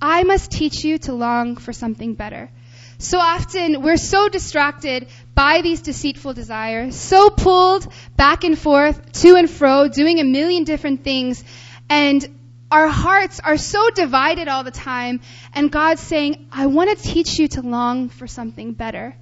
[0.00, 2.50] I must teach you to long for something better.
[2.98, 7.86] So often we're so distracted by these deceitful desires, so pulled
[8.16, 11.44] back and forth, to and fro, doing a million different things,
[11.88, 12.26] and
[12.70, 15.20] our hearts are so divided all the time,
[15.54, 19.16] and God's saying, I want to teach you to long for something better.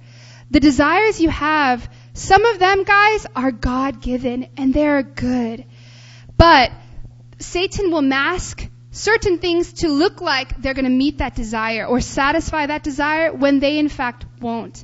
[0.49, 5.65] The desires you have, some of them, guys, are God given and they're good.
[6.37, 6.71] But
[7.39, 12.01] Satan will mask certain things to look like they're going to meet that desire or
[12.01, 14.83] satisfy that desire when they in fact won't.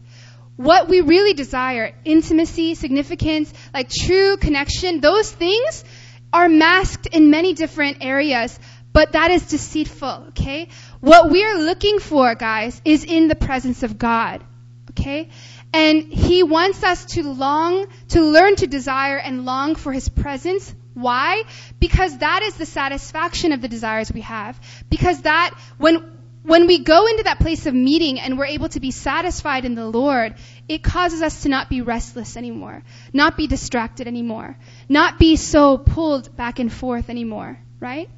[0.55, 5.83] What we really desire, intimacy, significance, like true connection, those things
[6.31, 8.59] are masked in many different areas,
[8.91, 10.69] but that is deceitful, okay?
[10.99, 14.43] What we're looking for, guys, is in the presence of God,
[14.91, 15.29] okay?
[15.73, 20.73] And He wants us to long, to learn to desire and long for His presence.
[20.93, 21.43] Why?
[21.79, 24.59] Because that is the satisfaction of the desires we have.
[24.89, 26.13] Because that, when,
[26.43, 29.73] when we go into that place of meeting and we're able to be satisfied in
[29.73, 30.35] the Lord,
[30.69, 34.55] it causes us to not be restless anymore, not be distracted anymore,
[34.87, 38.09] not be so pulled back and forth anymore, right?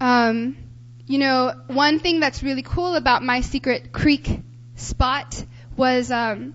[0.00, 0.56] Um,
[1.06, 4.40] you know, one thing that's really cool about my secret creek
[4.76, 5.44] spot
[5.76, 6.54] was um,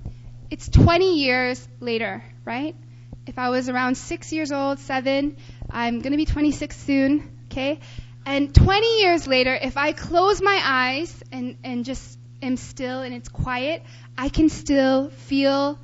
[0.50, 2.76] it's 20 years later, right?
[3.26, 5.38] If I was around six years old, seven,
[5.70, 7.80] I'm going to be 26 soon, okay?
[8.26, 13.14] And 20 years later, if I close my eyes and, and just am still and
[13.14, 13.84] it's quiet,
[14.18, 15.78] I can still feel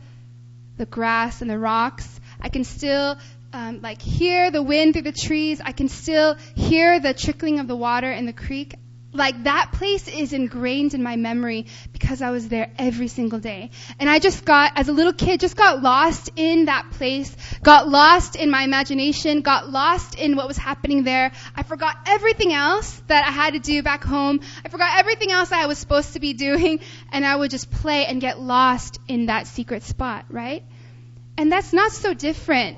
[0.78, 2.20] the grass and the rocks.
[2.42, 3.18] I can still
[3.54, 5.62] um, like hear the wind through the trees.
[5.64, 8.76] I can still hear the trickling of the water in the creek.
[9.16, 13.70] Like that place is ingrained in my memory because I was there every single day.
[14.00, 17.88] And I just got, as a little kid, just got lost in that place, got
[17.88, 21.32] lost in my imagination, got lost in what was happening there.
[21.56, 24.40] I forgot everything else that I had to do back home.
[24.66, 26.80] I forgot everything else I was supposed to be doing,
[27.12, 30.64] and I would just play and get lost in that secret spot, right?
[31.38, 32.78] And that's not so different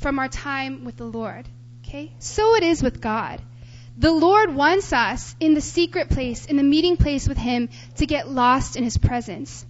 [0.00, 1.48] from our time with the Lord.
[1.84, 2.12] Okay?
[2.18, 3.40] So it is with God.
[3.96, 8.06] The Lord wants us in the secret place, in the meeting place with Him, to
[8.06, 9.66] get lost in His presence.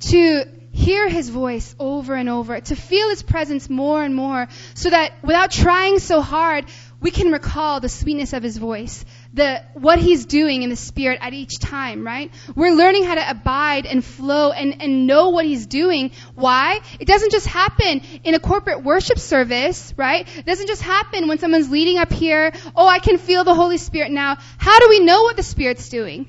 [0.00, 4.90] To hear His voice over and over, to feel His presence more and more, so
[4.90, 6.64] that without trying so hard,
[7.04, 11.18] we can recall the sweetness of His voice, the, what He's doing in the Spirit
[11.20, 12.32] at each time, right?
[12.56, 16.12] We're learning how to abide and flow and, and know what He's doing.
[16.34, 16.80] Why?
[16.98, 20.26] It doesn't just happen in a corporate worship service, right?
[20.34, 23.76] It doesn't just happen when someone's leading up here, oh, I can feel the Holy
[23.76, 24.38] Spirit now.
[24.56, 26.26] How do we know what the Spirit's doing?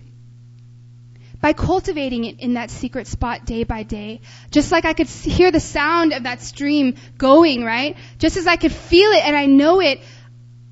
[1.42, 4.20] by cultivating it in that secret spot day by day.
[4.50, 7.98] Just like I could hear the sound of that stream going, right?
[8.18, 10.00] Just as I could feel it and I know it,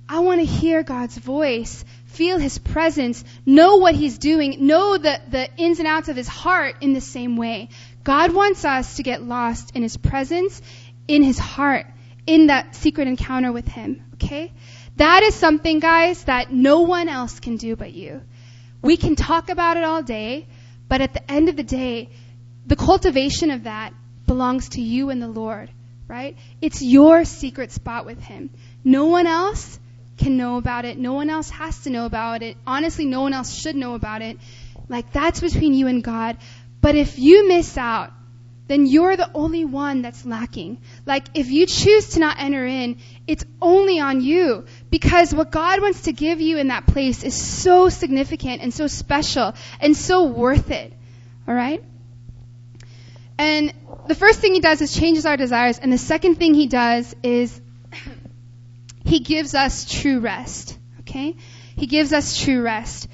[0.07, 5.21] I want to hear God's voice, feel His presence, know what He's doing, know the,
[5.29, 7.69] the ins and outs of His heart in the same way.
[8.03, 10.61] God wants us to get lost in His presence,
[11.07, 11.85] in His heart,
[12.27, 14.51] in that secret encounter with Him, okay?
[14.97, 18.21] That is something, guys, that no one else can do but you.
[18.81, 20.47] We can talk about it all day,
[20.89, 22.09] but at the end of the day,
[22.65, 23.93] the cultivation of that
[24.27, 25.71] belongs to you and the Lord,
[26.07, 26.37] right?
[26.61, 28.49] It's your secret spot with Him.
[28.83, 29.79] No one else
[30.23, 30.97] can know about it.
[30.97, 32.57] No one else has to know about it.
[32.65, 34.37] Honestly, no one else should know about it.
[34.87, 36.37] Like, that's between you and God.
[36.81, 38.11] But if you miss out,
[38.67, 40.81] then you're the only one that's lacking.
[41.05, 42.97] Like, if you choose to not enter in,
[43.27, 44.65] it's only on you.
[44.89, 48.87] Because what God wants to give you in that place is so significant and so
[48.87, 50.93] special and so worth it.
[51.47, 51.83] Alright?
[53.37, 53.73] And
[54.07, 57.15] the first thing he does is changes our desires, and the second thing he does
[57.23, 57.59] is
[59.03, 60.77] he gives us true rest.
[61.01, 61.35] Okay?
[61.75, 63.07] He gives us true rest.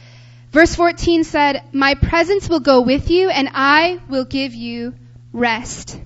[0.51, 4.95] Verse 14 said, My presence will go with you, and I will give you
[5.31, 5.99] rest.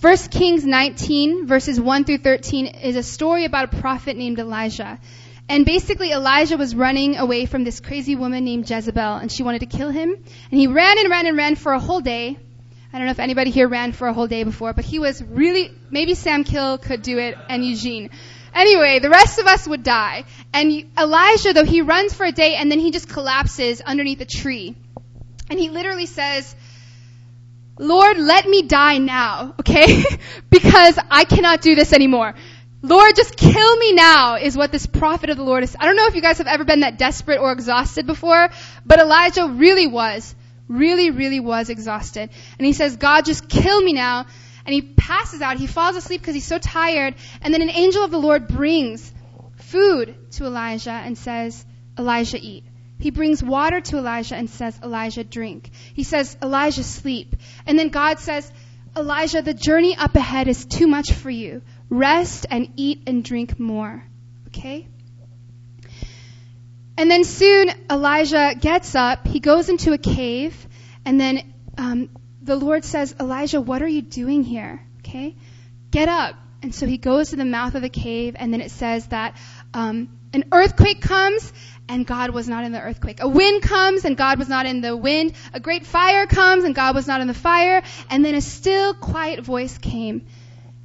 [0.00, 5.00] 1 Kings 19, verses 1 through 13, is a story about a prophet named Elijah.
[5.48, 9.60] And basically, Elijah was running away from this crazy woman named Jezebel, and she wanted
[9.60, 10.14] to kill him.
[10.50, 12.38] And he ran and ran and ran for a whole day.
[12.92, 15.22] I don't know if anybody here ran for a whole day before, but he was
[15.22, 18.10] really, maybe Sam Kill could do it, and Eugene.
[18.54, 20.24] Anyway, the rest of us would die.
[20.52, 24.24] And Elijah, though, he runs for a day, and then he just collapses underneath a
[24.24, 24.74] tree.
[25.50, 26.54] And he literally says,
[27.78, 30.04] Lord, let me die now, okay?
[30.50, 32.34] because I cannot do this anymore.
[32.80, 35.76] Lord, just kill me now is what this prophet of the Lord is.
[35.78, 38.50] I don't know if you guys have ever been that desperate or exhausted before,
[38.86, 40.34] but Elijah really was.
[40.68, 42.30] Really, really was exhausted.
[42.58, 44.26] And he says, God, just kill me now.
[44.68, 45.56] And he passes out.
[45.56, 47.14] He falls asleep because he's so tired.
[47.40, 49.10] And then an angel of the Lord brings
[49.56, 51.64] food to Elijah and says,
[51.98, 52.64] Elijah, eat.
[52.98, 55.70] He brings water to Elijah and says, Elijah, drink.
[55.94, 57.34] He says, Elijah, sleep.
[57.64, 58.52] And then God says,
[58.94, 61.62] Elijah, the journey up ahead is too much for you.
[61.88, 64.04] Rest and eat and drink more.
[64.48, 64.86] Okay?
[66.98, 70.68] And then soon Elijah gets up, he goes into a cave,
[71.06, 72.10] and then um,
[72.48, 74.84] the Lord says, Elijah, what are you doing here?
[75.00, 75.36] Okay?
[75.90, 76.34] Get up.
[76.62, 79.36] And so he goes to the mouth of the cave, and then it says that
[79.72, 81.52] um, an earthquake comes,
[81.88, 83.20] and God was not in the earthquake.
[83.20, 85.32] A wind comes and God was not in the wind.
[85.54, 87.82] A great fire comes and God was not in the fire.
[88.10, 90.26] And then a still, quiet voice came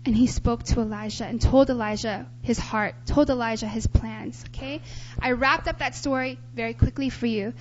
[0.06, 4.46] and he spoke to Elijah and told Elijah his heart, told Elijah his plans.
[4.48, 4.82] Okay?
[5.22, 7.54] I wrapped up that story very quickly for you.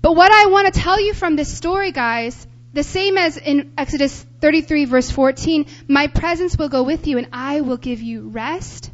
[0.00, 3.72] But what I want to tell you from this story, guys, the same as in
[3.76, 8.28] Exodus 33 verse 14, my presence will go with you and I will give you
[8.28, 8.90] rest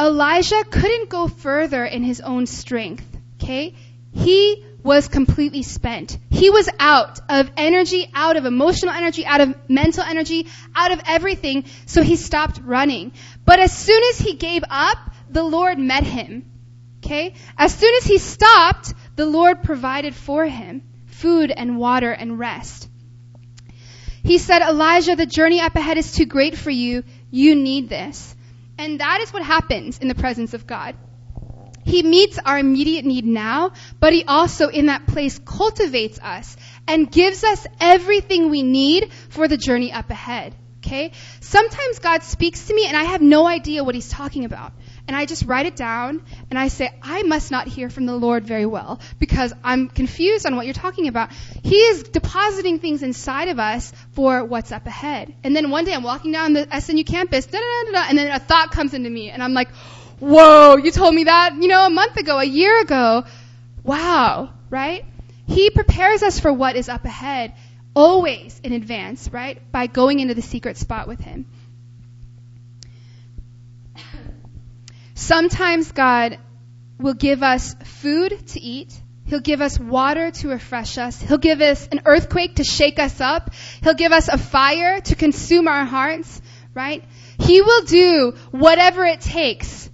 [0.00, 3.04] Elijah couldn't go further in his own strength.
[3.42, 3.74] Okay?
[4.12, 6.16] He was completely spent.
[6.30, 11.00] He was out of energy, out of emotional energy, out of mental energy, out of
[11.06, 13.12] everything, so he stopped running.
[13.44, 14.98] But as soon as he gave up,
[15.28, 16.48] the Lord met him.
[17.04, 17.34] Okay?
[17.56, 20.87] As soon as he stopped, the Lord provided for him
[21.18, 22.88] food and water and rest.
[24.22, 27.04] He said, Elijah, the journey up ahead is too great for you.
[27.30, 28.34] You need this.
[28.78, 30.96] And that is what happens in the presence of God.
[31.84, 36.56] He meets our immediate need now, but He also in that place cultivates us
[36.86, 40.54] and gives us everything we need for the journey up ahead.
[40.78, 41.12] Okay?
[41.40, 44.72] Sometimes God speaks to me and I have no idea what He's talking about
[45.08, 48.14] and I just write it down and I say, I must not hear from the
[48.14, 51.32] Lord very well because I'm confused on what you're talking about.
[51.64, 55.34] He is depositing things inside of us for what's up ahead.
[55.42, 58.30] And then one day I'm walking down the SNU campus, da, da, da, and then
[58.30, 59.70] a thought comes into me and I'm like,
[60.20, 63.24] whoa, you told me that, you know, a month ago, a year ago.
[63.82, 65.06] Wow, right?
[65.46, 67.54] He prepares us for what is up ahead
[67.96, 69.60] always in advance, right?
[69.72, 71.46] By going into the secret spot with him.
[75.18, 76.38] Sometimes God
[76.96, 78.94] will give us food to eat.
[79.26, 81.20] He'll give us water to refresh us.
[81.20, 83.52] He'll give us an earthquake to shake us up.
[83.82, 86.40] He'll give us a fire to consume our hearts,
[86.72, 87.04] right?
[87.40, 89.90] He will do whatever it takes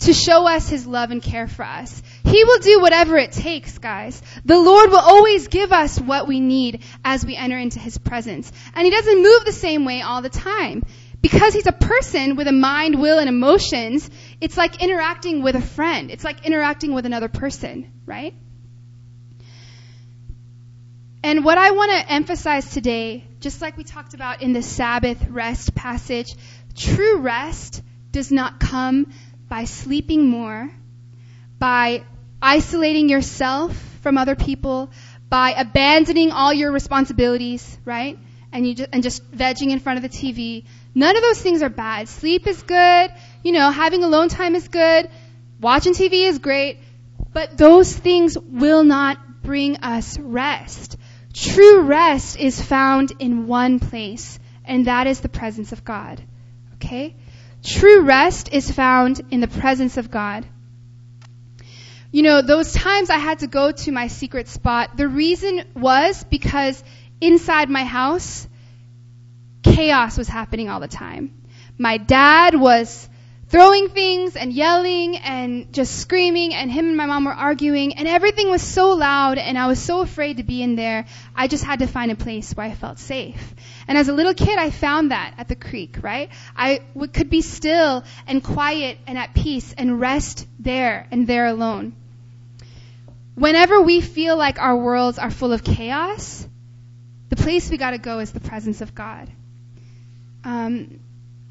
[0.00, 2.02] to show us His love and care for us.
[2.24, 4.20] He will do whatever it takes, guys.
[4.44, 8.50] The Lord will always give us what we need as we enter into His presence.
[8.74, 10.82] And He doesn't move the same way all the time.
[11.20, 14.08] Because He's a person with a mind, will, and emotions,
[14.40, 16.10] it's like interacting with a friend.
[16.10, 18.34] It's like interacting with another person, right?
[21.22, 25.28] And what I want to emphasize today, just like we talked about in the Sabbath
[25.28, 26.34] rest passage,
[26.76, 29.12] true rest does not come
[29.48, 30.70] by sleeping more,
[31.58, 32.04] by
[32.40, 34.90] isolating yourself from other people,
[35.28, 38.18] by abandoning all your responsibilities, right?
[38.52, 40.64] And you just, and just vegging in front of the TV.
[40.98, 42.08] None of those things are bad.
[42.08, 43.12] Sleep is good.
[43.44, 45.08] You know, having alone time is good.
[45.60, 46.80] Watching TV is great.
[47.32, 50.96] But those things will not bring us rest.
[51.32, 56.20] True rest is found in one place, and that is the presence of God.
[56.74, 57.14] Okay?
[57.62, 60.46] True rest is found in the presence of God.
[62.10, 66.24] You know, those times I had to go to my secret spot, the reason was
[66.24, 66.82] because
[67.20, 68.48] inside my house,
[69.74, 71.42] chaos was happening all the time.
[71.78, 73.08] My dad was
[73.48, 78.06] throwing things and yelling and just screaming and him and my mom were arguing and
[78.06, 81.06] everything was so loud and I was so afraid to be in there.
[81.34, 83.54] I just had to find a place where I felt safe.
[83.86, 86.28] And as a little kid, I found that at the creek, right?
[86.54, 91.46] I w- could be still and quiet and at peace and rest there and there
[91.46, 91.94] alone.
[93.34, 96.46] Whenever we feel like our worlds are full of chaos,
[97.30, 99.30] the place we gotta go is the presence of God.
[100.44, 101.00] Um,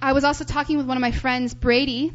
[0.02, 2.14] I was also talking with one of my friends, Brady.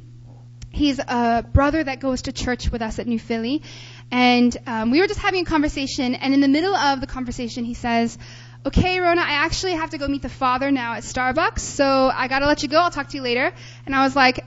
[0.71, 3.63] He's a brother that goes to church with us at New Philly.
[4.11, 7.65] And um, we were just having a conversation, and in the middle of the conversation,
[7.65, 8.19] he says,
[8.65, 12.29] Okay, Rona, I actually have to go meet the father now at Starbucks, so I
[12.29, 12.79] gotta let you go.
[12.79, 13.53] I'll talk to you later.
[13.87, 14.45] And I was like,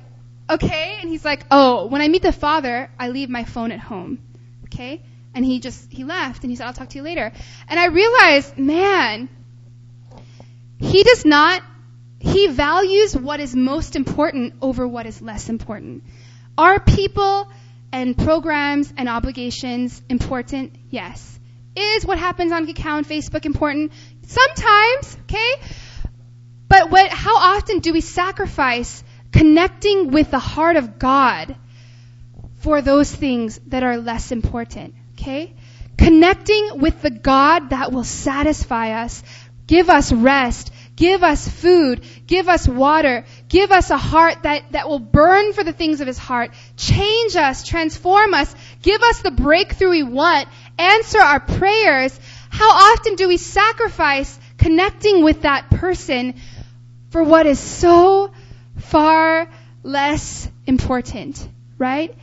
[0.50, 1.00] Okay.
[1.02, 4.20] And he's like, Oh, when I meet the father, I leave my phone at home.
[4.66, 5.02] Okay?
[5.34, 7.32] And he just, he left, and he said, I'll talk to you later.
[7.68, 9.28] And I realized, man,
[10.80, 11.62] he does not
[12.26, 16.04] he values what is most important over what is less important.
[16.58, 17.52] Are people
[17.92, 20.76] and programs and obligations important?
[20.90, 21.40] Yes.
[21.76, 23.92] Is what happens on Kakao and Facebook important?
[24.24, 25.54] Sometimes, okay?
[26.68, 31.56] But what, how often do we sacrifice connecting with the heart of God
[32.62, 34.96] for those things that are less important?
[35.14, 35.54] Okay?
[35.98, 39.22] Connecting with the God that will satisfy us,
[39.68, 42.04] give us rest, Give us food.
[42.26, 43.26] Give us water.
[43.50, 46.52] Give us a heart that, that will burn for the things of His heart.
[46.78, 47.64] Change us.
[47.64, 48.54] Transform us.
[48.82, 50.48] Give us the breakthrough we want.
[50.78, 52.18] Answer our prayers.
[52.50, 56.36] How often do we sacrifice connecting with that person
[57.10, 58.32] for what is so
[58.78, 59.50] far
[59.84, 62.16] less important, right?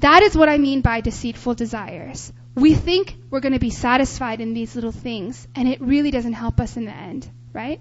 [0.00, 2.32] That is what I mean by deceitful desires.
[2.54, 6.32] We think we're going to be satisfied in these little things, and it really doesn't
[6.32, 7.80] help us in the end, right?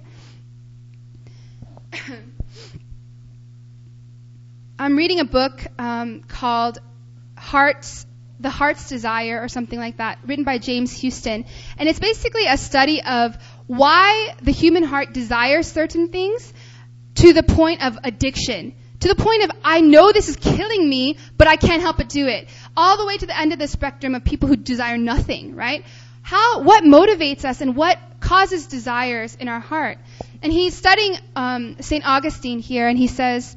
[4.80, 6.80] I'm reading a book um, called
[7.38, 8.06] Hearts,
[8.40, 11.46] The Heart's Desire, or something like that, written by James Houston.
[11.78, 16.54] And it's basically a study of why the human heart desires certain things
[17.16, 18.76] to the point of addiction.
[19.02, 22.10] To the point of, I know this is killing me, but I can't help but
[22.10, 22.50] do it.
[22.76, 25.86] All the way to the end of the spectrum of people who desire nothing, right?
[26.24, 29.98] How, what motivates us and what causes desires in our heart?
[30.42, 32.06] And he's studying um, St.
[32.06, 33.56] Augustine here, and he says,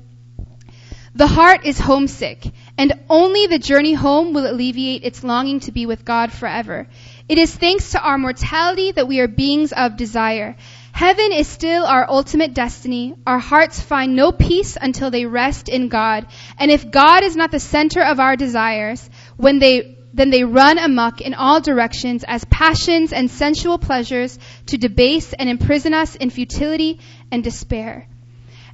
[1.14, 2.46] The heart is homesick,
[2.78, 6.86] and only the journey home will alleviate its longing to be with God forever.
[7.28, 10.56] It is thanks to our mortality that we are beings of desire.
[10.92, 13.14] Heaven is still our ultimate destiny.
[13.26, 16.26] Our hearts find no peace until they rest in God.
[16.58, 20.78] And if God is not the center of our desires, when they then they run
[20.78, 26.30] amuck in all directions as passions and sensual pleasures to debase and imprison us in
[26.30, 27.00] futility
[27.30, 28.08] and despair.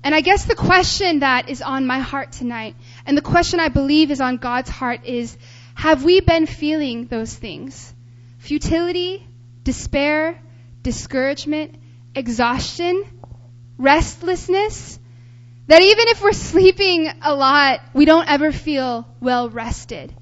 [0.03, 3.69] And I guess the question that is on my heart tonight, and the question I
[3.69, 5.37] believe is on God's heart is,
[5.75, 7.93] have we been feeling those things?
[8.39, 9.27] Futility,
[9.65, 10.41] despair,
[10.83, 11.75] discouragement,
[12.15, 13.05] exhaustion,
[13.77, 14.99] restlessness,
[15.67, 20.15] that even if we're sleeping a lot, we don't ever feel well rested,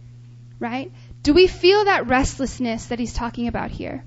[0.58, 0.90] right?
[1.24, 4.04] Do we feel that restlessness that he's talking about here?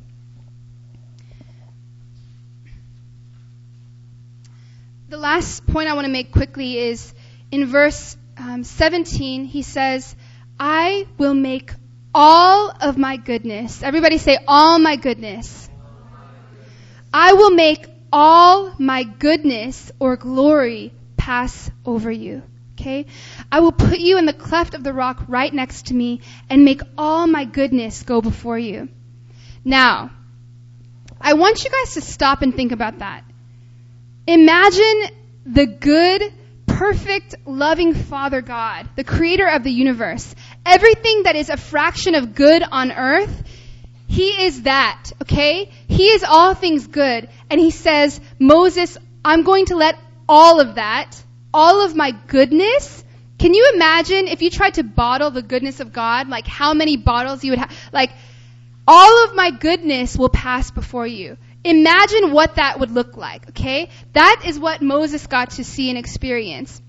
[5.10, 7.12] The last point I want to make quickly is
[7.50, 10.16] in verse um, 17, he says,
[10.60, 11.72] I will make
[12.14, 13.82] all of my goodness.
[13.82, 15.70] Everybody say, all my goodness.
[17.12, 22.44] I will make all my goodness or glory pass over you.
[22.80, 23.08] Okay?
[23.52, 26.64] I will put you in the cleft of the rock right next to me and
[26.64, 28.90] make all my goodness go before you.
[29.66, 30.12] Now,
[31.20, 33.24] I want you guys to stop and think about that.
[34.28, 35.04] Imagine
[35.46, 36.22] the good,
[36.68, 40.36] perfect, loving Father God, the creator of the universe.
[40.66, 43.44] Everything that is a fraction of good on earth,
[44.08, 45.72] He is that, okay?
[45.88, 47.30] He is all things good.
[47.50, 49.98] And He says, Moses, I'm going to let
[50.30, 51.16] all of that,
[51.54, 53.04] all of my goodness,
[53.40, 56.98] can you imagine if you tried to bottle the goodness of God, like how many
[56.98, 57.76] bottles you would have?
[57.92, 58.12] Like,
[58.88, 61.38] all of my goodness will pass before you.
[61.64, 63.90] Imagine what that would look like, okay?
[64.14, 66.82] That is what Moses got to see and experience.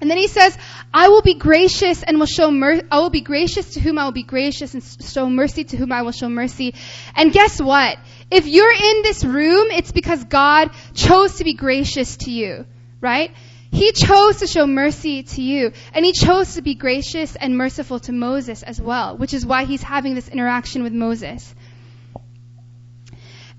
[0.00, 0.56] And then he says,
[0.92, 2.84] I will be gracious and will show mercy.
[2.90, 5.90] I will be gracious to whom I will be gracious and show mercy to whom
[5.92, 6.74] I will show mercy.
[7.14, 7.98] And guess what?
[8.30, 12.66] If you're in this room, it's because God chose to be gracious to you,
[13.00, 13.30] right?
[13.70, 18.00] He chose to show mercy to you, and he chose to be gracious and merciful
[18.00, 21.54] to Moses as well, which is why he's having this interaction with Moses.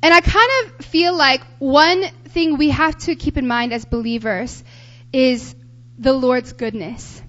[0.01, 3.85] And I kind of feel like one thing we have to keep in mind as
[3.85, 4.63] believers
[5.11, 5.55] is
[5.97, 7.21] the Lord's goodness.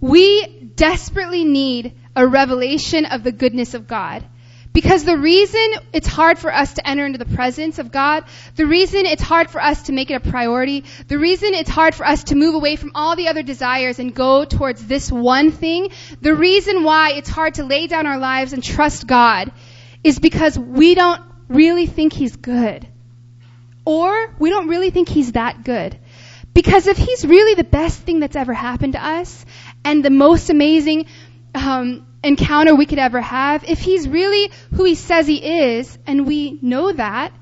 [0.00, 4.24] We desperately need a revelation of the goodness of God.
[4.72, 5.60] Because the reason
[5.92, 8.24] it's hard for us to enter into the presence of God,
[8.56, 11.94] the reason it's hard for us to make it a priority, the reason it's hard
[11.94, 15.50] for us to move away from all the other desires and go towards this one
[15.50, 15.90] thing,
[16.22, 19.52] the reason why it's hard to lay down our lives and trust God
[20.02, 22.88] is because we don't really think He's good.
[23.84, 25.98] Or we don't really think He's that good.
[26.54, 29.44] Because if He's really the best thing that's ever happened to us
[29.84, 31.06] and the most amazing
[31.54, 36.26] um, encounter we could ever have, if he's really who he says he is, and
[36.26, 37.32] we know that,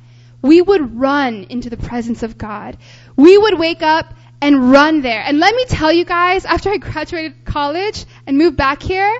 [0.42, 2.78] we would run into the presence of God.
[3.16, 5.22] We would wake up and run there.
[5.22, 9.18] And let me tell you guys, after I graduated college and moved back here,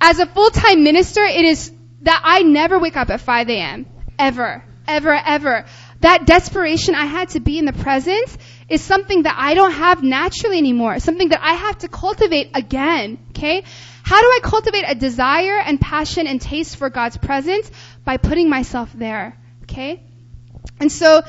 [0.00, 1.72] as a full-time minister, it is
[2.02, 3.86] that I never wake up at 5 a.m.
[4.18, 4.64] Ever.
[4.86, 5.64] Ever, ever.
[6.00, 8.38] That desperation I had to be in the presence
[8.70, 10.98] is something that I don't have naturally anymore.
[11.00, 13.18] Something that I have to cultivate again.
[13.30, 13.64] Okay?
[14.02, 17.70] How do I cultivate a desire and passion and taste for God's presence?
[18.04, 19.36] By putting myself there.
[19.64, 20.02] Okay?
[20.78, 21.22] And so,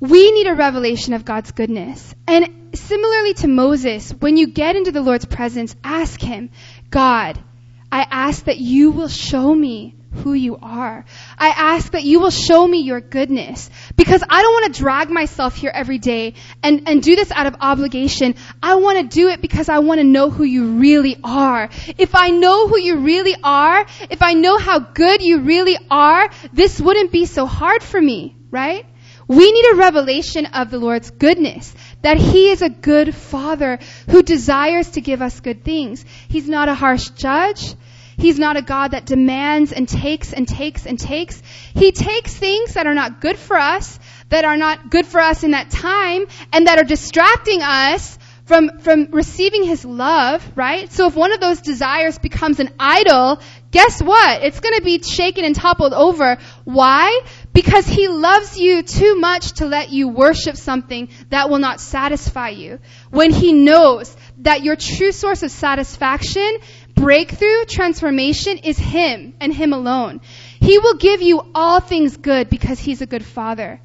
[0.00, 2.14] we need a revelation of God's goodness.
[2.26, 6.50] And similarly to Moses, when you get into the Lord's presence, ask Him,
[6.90, 7.42] God,
[7.90, 11.04] I ask that you will show me who you are.
[11.38, 15.10] I ask that you will show me your goodness because I don't want to drag
[15.10, 18.34] myself here every day and, and do this out of obligation.
[18.62, 21.68] I want to do it because I want to know who you really are.
[21.98, 26.30] If I know who you really are, if I know how good you really are,
[26.52, 28.86] this wouldn't be so hard for me, right?
[29.28, 33.78] We need a revelation of the Lord's goodness, that He is a good Father
[34.08, 36.04] who desires to give us good things.
[36.28, 37.74] He's not a harsh judge.
[38.16, 41.42] He's not a God that demands and takes and takes and takes.
[41.74, 43.98] He takes things that are not good for us,
[44.30, 48.78] that are not good for us in that time, and that are distracting us from,
[48.78, 50.90] from receiving His love, right?
[50.90, 53.40] So if one of those desires becomes an idol,
[53.72, 54.42] guess what?
[54.44, 56.38] It's gonna be shaken and toppled over.
[56.64, 57.22] Why?
[57.52, 62.50] Because He loves you too much to let you worship something that will not satisfy
[62.50, 62.78] you.
[63.10, 66.58] When He knows that your true source of satisfaction
[66.96, 70.20] breakthrough, transformation is Him and Him alone.
[70.60, 73.80] He will give you all things good because He's a good Father.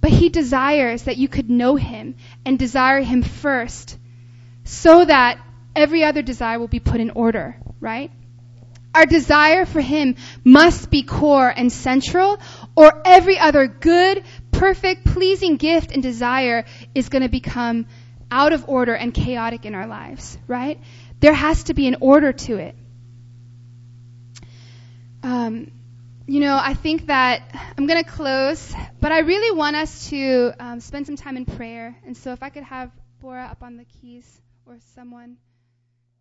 [0.00, 2.14] But He desires that you could know Him
[2.44, 3.98] and desire Him first
[4.62, 5.40] so that
[5.74, 8.12] every other desire will be put in order, right?
[8.94, 12.38] Our desire for Him must be core and central,
[12.74, 16.64] or every other good, perfect, pleasing gift and desire
[16.94, 17.86] is going to become
[18.30, 20.80] out of order and chaotic in our lives, right?
[21.20, 22.74] There has to be an order to it.
[25.22, 25.70] Um,
[26.26, 27.42] you know, I think that
[27.76, 31.44] I'm going to close, but I really want us to um, spend some time in
[31.44, 31.96] prayer.
[32.04, 32.90] And so if I could have
[33.20, 35.38] Bora up on the keys or someone.